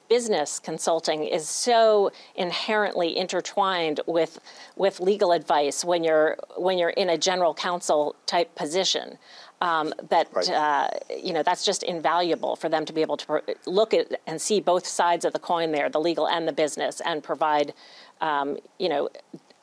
business 0.09 0.59
consulting 0.59 1.25
is 1.25 1.49
so 1.49 2.11
inherently 2.35 3.17
intertwined 3.17 4.01
with 4.07 4.39
with 4.77 5.01
legal 5.01 5.33
advice 5.33 5.85
when 5.85 6.03
you're 6.03 6.37
when 6.57 6.79
you're 6.79 6.91
in 6.91 7.11
a 7.11 7.19
general 7.19 7.53
counsel 7.53 8.17
type 8.27 8.55
position. 8.55 9.19
Um, 9.61 9.93
that 10.11 10.29
Right. 10.33 10.49
uh, 10.51 10.89
you 11.11 11.33
know 11.33 11.43
that's 11.43 11.65
just 11.65 11.83
invaluable 11.83 12.55
for 12.55 12.69
them 12.69 12.85
to 12.85 12.93
be 12.93 13.03
able 13.03 13.17
to 13.17 13.27
pro- 13.27 13.55
look 13.67 13.93
at 13.93 14.21
and 14.25 14.41
see 14.41 14.61
both 14.61 14.87
sides 14.87 15.25
of 15.25 15.33
the 15.33 15.41
coin 15.41 15.73
there, 15.73 15.89
the 15.89 15.99
legal 16.01 16.29
and 16.29 16.47
the 16.47 16.53
business, 16.53 17.01
and 17.05 17.25
provide 17.25 17.75
um, 18.21 18.57
you 18.79 18.89
know 18.89 19.09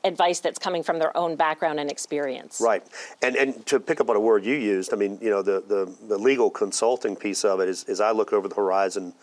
advice 0.04 0.40
that's 0.42 0.60
coming 0.60 0.84
from 0.84 1.00
their 1.00 1.16
own 1.16 1.36
background 1.38 1.80
and 1.80 1.90
experience. 1.90 2.62
Right, 2.62 2.84
and 3.22 3.38
and 3.38 3.66
to 3.68 3.80
pick 3.80 4.02
up 4.02 4.10
on 4.10 4.18
a 4.18 4.20
word 4.20 4.44
you 4.44 4.56
used, 4.56 4.94
I 4.94 4.98
mean, 4.98 5.18
you 5.22 5.30
know, 5.30 5.42
the 5.42 5.64
the, 5.66 5.96
the 6.08 6.18
legal 6.18 6.50
consulting 6.50 7.16
piece 7.16 7.46
of 7.46 7.62
it 7.62 7.70
is, 7.70 7.86
as 7.86 8.02
I 8.02 8.12
look 8.12 8.34
over 8.34 8.50
the 8.50 8.56
horizon 8.56 9.14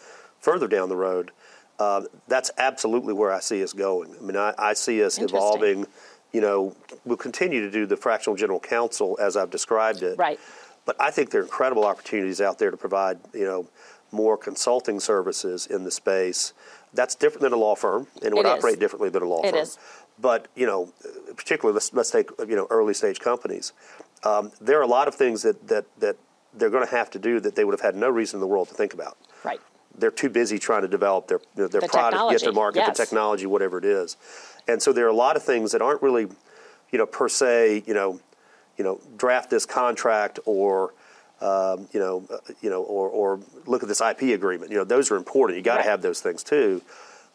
further 0.41 0.69
down 0.69 0.89
the 0.89 0.97
road. 0.97 1.33
Uh, 1.79 2.03
that's 2.29 2.51
absolutely 2.59 3.13
where 3.13 3.33
I 3.33 3.41
see 3.41 3.61
us 3.65 3.73
going. 3.73 4.15
I 4.17 4.23
mean, 4.23 4.37
I, 4.37 4.55
I 4.57 4.73
see 4.75 5.03
us 5.03 5.19
evolving. 5.19 5.87
You 6.33 6.41
know, 6.41 6.77
we'll 7.05 7.17
continue 7.17 7.61
to 7.61 7.71
do 7.71 7.87
the 7.87 7.97
fractional 7.97 8.37
general 8.37 8.61
counsel 8.61 9.19
as 9.21 9.37
I've 9.37 9.51
described 9.51 10.03
it. 10.03 10.19
Right. 10.19 10.41
But 10.85 10.97
I 11.01 11.11
think 11.11 11.31
there 11.31 11.41
are 11.41 11.45
incredible 11.45 11.85
opportunities 11.85 12.41
out 12.41 12.59
there 12.59 12.71
to 12.71 12.77
provide, 12.77 13.19
you 13.33 13.45
know, 13.45 13.69
more 14.11 14.37
consulting 14.37 15.01
services 15.01 15.67
in 15.67 15.85
the 15.85 15.91
space. 15.91 16.53
That's 16.95 17.15
different 17.15 17.43
than 17.43 17.53
a 17.53 17.57
law 17.57 17.75
firm, 17.75 18.07
and 18.23 18.35
would 18.35 18.47
operate 18.47 18.79
differently 18.79 19.09
than 19.09 19.23
a 19.23 19.27
law 19.29 19.43
It 19.43 19.53
firm. 19.53 19.61
is. 19.61 19.79
But 20.19 20.49
you 20.55 20.67
know, 20.67 20.93
particularly 21.37 21.75
let's 21.75 21.93
let's 21.95 22.11
take 22.11 22.31
you 22.41 22.55
know 22.55 22.67
early 22.69 22.95
stage 22.95 23.19
companies. 23.21 23.73
Um, 24.25 24.53
there 24.61 24.79
are 24.79 24.83
a 24.83 24.87
lot 24.87 25.09
of 25.09 25.15
things 25.15 25.43
that 25.43 25.67
that 25.69 25.87
that 25.99 26.17
they're 26.55 26.71
going 26.71 26.87
to 26.87 26.91
have 26.95 27.11
to 27.11 27.19
do 27.19 27.41
that 27.41 27.55
they 27.55 27.65
would 27.65 27.73
have 27.73 27.81
had 27.81 27.97
no 27.97 28.11
reason 28.11 28.37
in 28.37 28.41
the 28.41 28.47
world 28.47 28.69
to 28.69 28.75
think 28.75 28.93
about. 28.93 29.17
Right. 29.43 29.61
They're 29.99 30.11
too 30.11 30.31
busy 30.31 30.59
trying 30.59 30.83
to 30.83 30.89
develop 30.89 31.29
their 31.29 31.41
their, 31.55 31.69
their 31.69 31.81
The 31.83 31.89
product, 31.89 32.31
get 32.31 32.41
to 32.41 32.53
market, 32.53 32.79
yes. 32.81 32.97
the 32.97 33.05
technology, 33.05 33.47
whatever 33.47 33.79
it 33.79 33.85
is. 33.85 34.17
And 34.69 34.81
so 34.83 34.93
there 34.93 35.05
are 35.07 35.11
a 35.11 35.15
lot 35.15 35.37
of 35.37 35.43
things 35.43 35.73
that 35.73 35.83
aren't 35.83 36.03
really, 36.03 36.27
you 36.91 36.99
know, 36.99 37.07
per 37.07 37.29
se, 37.29 37.83
you 37.87 37.95
know, 37.95 38.21
you 38.79 38.85
know, 38.85 39.01
draft 39.17 39.51
this 39.51 39.67
contract 39.67 40.39
or 40.45 40.95
um, 41.41 41.89
you 41.93 41.99
know, 41.99 42.25
uh, 42.33 42.37
you 42.61 42.71
know, 42.71 42.83
or, 42.85 43.09
or 43.09 43.41
look 43.67 43.83
at 43.83 43.89
this 43.89 44.01
IP 44.01 44.23
agreement. 44.35 44.71
You 44.71 44.79
know, 44.79 44.85
those 44.85 45.11
are 45.11 45.17
important. 45.17 45.57
You 45.57 45.63
got 45.65 45.75
to 45.75 45.79
Right. 45.81 45.89
have 45.89 46.01
those 46.01 46.21
things 46.21 46.45
too. 46.45 46.83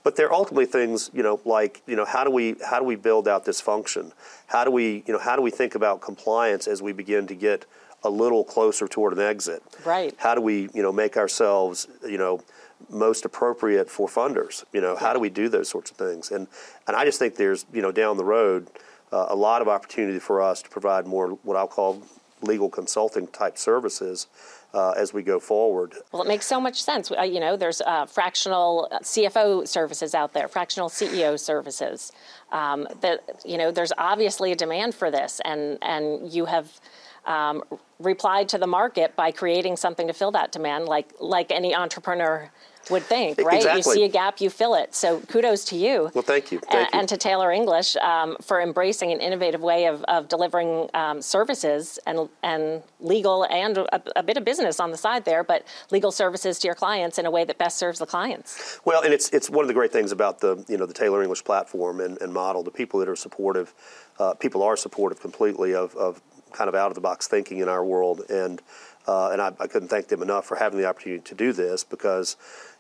But 0.04 0.16
they're 0.16 0.32
ultimately 0.34 0.66
things, 0.66 1.12
you 1.14 1.22
know, 1.22 1.42
like 1.44 1.82
you 1.86 1.98
know, 1.98 2.06
how 2.06 2.24
do 2.24 2.32
we 2.32 2.56
how 2.66 2.80
do 2.80 2.86
we 2.86 2.96
build 2.96 3.28
out 3.28 3.44
this 3.44 3.60
function? 3.60 4.14
How 4.48 4.64
do 4.64 4.72
we 4.72 5.04
you 5.06 5.12
know 5.12 5.20
how 5.20 5.36
do 5.36 5.42
we 5.42 5.52
think 5.52 5.76
about 5.76 6.00
compliance 6.00 6.68
as 6.68 6.82
we 6.82 6.94
begin 6.94 7.28
to 7.28 7.36
get 7.36 7.66
a 8.08 8.10
little 8.10 8.44
closer 8.44 8.88
toward 8.88 9.14
an 9.14 9.20
exit? 9.20 9.62
Right. 9.86 10.14
How 10.18 10.34
do 10.34 10.42
we 10.42 10.70
you 10.74 10.82
know 10.82 10.92
make 10.92 11.18
ourselves 11.18 11.88
you 12.08 12.18
know 12.18 12.42
most 12.90 13.26
appropriate 13.26 13.90
for 13.90 14.08
funders? 14.08 14.64
You 14.74 14.82
know, 14.82 14.96
how 14.96 15.14
do 15.14 15.20
we 15.20 15.30
do 15.30 15.50
those 15.50 15.70
sorts 15.70 15.92
of 15.92 15.98
things? 15.98 16.32
And 16.32 16.48
and 16.88 16.96
I 16.96 17.06
just 17.06 17.20
think 17.20 17.36
there's 17.36 17.66
you 17.74 17.82
know 17.82 17.92
down 17.92 18.18
the 18.18 18.26
road 18.26 18.68
uh, 19.12 19.28
a 19.30 19.36
lot 19.36 19.62
of 19.62 19.68
opportunity 19.68 20.20
for 20.20 20.42
us 20.42 20.62
to 20.62 20.70
provide 20.70 21.06
more 21.06 21.30
what 21.44 21.58
I'll 21.58 21.68
call 21.68 22.02
legal 22.42 22.70
consulting 22.70 23.28
type 23.28 23.58
services 23.58 24.28
uh, 24.74 24.92
as 24.92 25.14
we 25.14 25.24
go 25.24 25.40
forward. 25.40 25.96
Well, 26.12 26.22
it 26.22 26.28
makes 26.28 26.46
so 26.46 26.60
much 26.60 26.84
sense. 26.84 27.12
Uh, 27.12 27.24
you 27.24 27.40
know, 27.40 27.56
there's 27.56 27.82
uh, 27.82 28.06
fractional 28.06 28.90
CFO 29.02 29.68
services 29.68 30.14
out 30.14 30.34
there, 30.34 30.48
fractional 30.48 30.90
CEO 30.90 31.40
services. 31.40 32.12
Um, 32.52 32.88
that 33.02 33.24
you 33.46 33.58
know, 33.58 33.72
there's 33.72 33.94
obviously 33.98 34.52
a 34.52 34.56
demand 34.56 34.94
for 34.94 35.10
this, 35.10 35.42
and 35.46 35.78
and 35.82 36.32
you 36.32 36.46
have 36.46 36.80
um, 37.28 37.64
replied 38.00 38.50
to 38.50 38.58
the 38.58 38.68
market 38.68 39.16
by 39.16 39.32
creating 39.32 39.76
something 39.78 40.08
to 40.08 40.14
fill 40.14 40.32
that 40.32 40.52
demand, 40.52 40.86
like 40.86 41.10
like 41.20 41.52
any 41.52 41.76
entrepreneur 41.76 42.50
would 42.90 43.04
think, 43.04 43.38
right? 43.42 43.76
You 43.76 43.82
see 43.82 44.04
a 44.06 44.08
gap, 44.08 44.40
you 44.40 44.50
fill 44.50 44.76
it. 44.76 44.96
So 44.96 45.20
kudos 45.22 45.66
to 45.66 45.76
you. 45.76 46.10
Well, 46.14 46.22
thank 46.22 46.52
you. 46.52 46.60
Thank 46.60 46.94
you. 46.94 47.00
And 47.00 47.10
to 47.10 47.18
Taylor 47.18 47.52
English 47.52 47.98
um, 47.98 48.38
for 48.42 48.62
embracing 48.62 49.12
an 49.12 49.20
innovative 49.20 49.62
way 49.62 49.88
of, 49.88 50.04
of 50.06 50.30
delivering 50.30 50.90
um, 50.94 51.22
services 51.22 52.00
and 52.06 52.30
and 52.44 52.82
legal 53.00 53.44
and 53.46 53.78
a, 53.78 54.02
a 54.16 54.24
bit 54.24 54.38
of 54.38 54.46
business 54.46 54.80
on 54.80 54.92
the 54.92 54.98
side 54.98 55.26
there, 55.26 55.44
but 55.44 55.66
legal 55.92 56.12
services 56.12 56.60
to 56.60 56.68
your 56.68 56.76
clients 56.76 57.18
in 57.18 57.26
a 57.26 57.32
way 57.32 57.44
that 57.44 57.58
best 57.58 57.78
serves 57.78 58.00
the 58.00 58.06
clients. 58.06 58.80
Well, 58.86 59.04
and 59.04 59.14
it's 59.14 59.30
it's 59.30 59.50
one 59.50 59.64
of 59.64 59.68
the 59.68 59.74
great 59.74 59.92
things 59.92 60.12
about 60.12 60.40
the 60.40 60.64
you 60.68 60.78
know 60.78 60.86
the 60.86 60.94
Taylor 60.94 61.22
English 61.22 61.44
platform 61.44 62.00
and, 62.00 62.18
and 62.22 62.32
model. 62.34 62.64
The 62.64 62.72
people 62.72 63.00
that 63.00 63.10
are 63.10 63.16
supportive, 63.16 63.74
uh, 64.20 64.34
people 64.36 64.64
are 64.64 64.78
supportive 64.78 65.20
completely 65.20 65.74
of, 65.74 65.96
of 65.96 66.22
kind 66.58 66.68
of 66.68 66.76
out 66.76 66.88
of 66.90 66.96
the 66.96 67.02
box 67.02 67.28
thinking 67.28 67.60
in 67.60 67.70
our 67.70 67.86
world, 67.86 68.22
and 68.30 68.62
uh, 69.08 69.30
and 69.32 69.42
I, 69.42 69.52
I 69.60 69.68
couldn't 69.68 69.88
thank 69.90 70.08
them 70.08 70.22
enough 70.22 70.46
for 70.46 70.56
having 70.58 70.80
the 70.80 70.86
opportunity 70.88 71.22
to 71.24 71.36
do 71.36 71.54
this 71.54 71.84
because. 71.84 72.36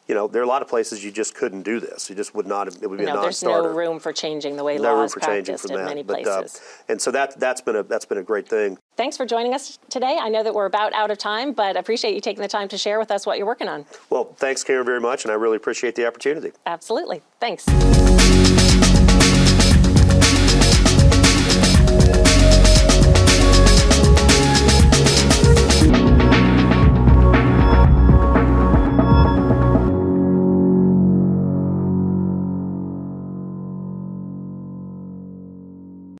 You 0.09 0.15
know, 0.15 0.25
there 0.25 0.41
are 0.41 0.45
a 0.45 0.47
lot 0.47 0.61
of 0.61 0.69
places 0.69 1.03
you 1.03 1.11
just 1.11 1.35
couldn't 1.35 1.63
do 1.63 1.81
this. 1.81 2.09
You 2.09 2.15
just 2.15 2.33
would 2.33 2.47
not. 2.47 2.69
It 2.81 2.89
would 2.89 2.97
be 2.97 3.03
a 3.03 3.07
No, 3.07 3.21
there's 3.23 3.43
non-starter. 3.43 3.71
no 3.73 3.75
room 3.75 3.99
for 3.99 4.13
changing 4.13 4.55
the 4.55 4.63
way 4.63 4.77
No 4.77 4.83
law 4.93 4.99
room 5.01 5.09
for 5.09 5.19
practiced 5.19 5.69
in 5.69 5.75
that. 5.75 5.83
many 5.83 6.01
But, 6.01 6.25
uh, 6.25 6.37
places. 6.43 6.61
and 6.87 7.01
so 7.01 7.11
that 7.11 7.37
that's 7.41 7.59
been 7.59 7.75
a 7.75 7.83
that's 7.83 8.05
been 8.05 8.17
a 8.17 8.23
great 8.23 8.47
thing. 8.47 8.77
Thanks 8.95 9.17
for 9.17 9.25
joining 9.25 9.53
us 9.53 9.77
today. 9.89 10.17
I 10.17 10.29
know 10.29 10.43
that 10.43 10.55
we're 10.55 10.65
about 10.65 10.93
out 10.93 11.11
of 11.11 11.17
time, 11.17 11.51
but 11.51 11.75
appreciate 11.75 12.15
you 12.15 12.21
taking 12.21 12.41
the 12.41 12.47
time 12.47 12.69
to 12.69 12.77
share 12.77 12.99
with 12.99 13.11
us 13.11 13.25
what 13.25 13.37
you're 13.37 13.45
working 13.47 13.67
on. 13.67 13.83
Well, 14.09 14.33
thanks, 14.37 14.63
Karen, 14.63 14.85
very 14.85 15.01
much, 15.01 15.25
and 15.25 15.31
I 15.33 15.35
really 15.35 15.57
appreciate 15.57 15.95
the 15.95 16.07
opportunity. 16.07 16.53
Absolutely. 16.65 17.21
Thanks. 17.41 17.65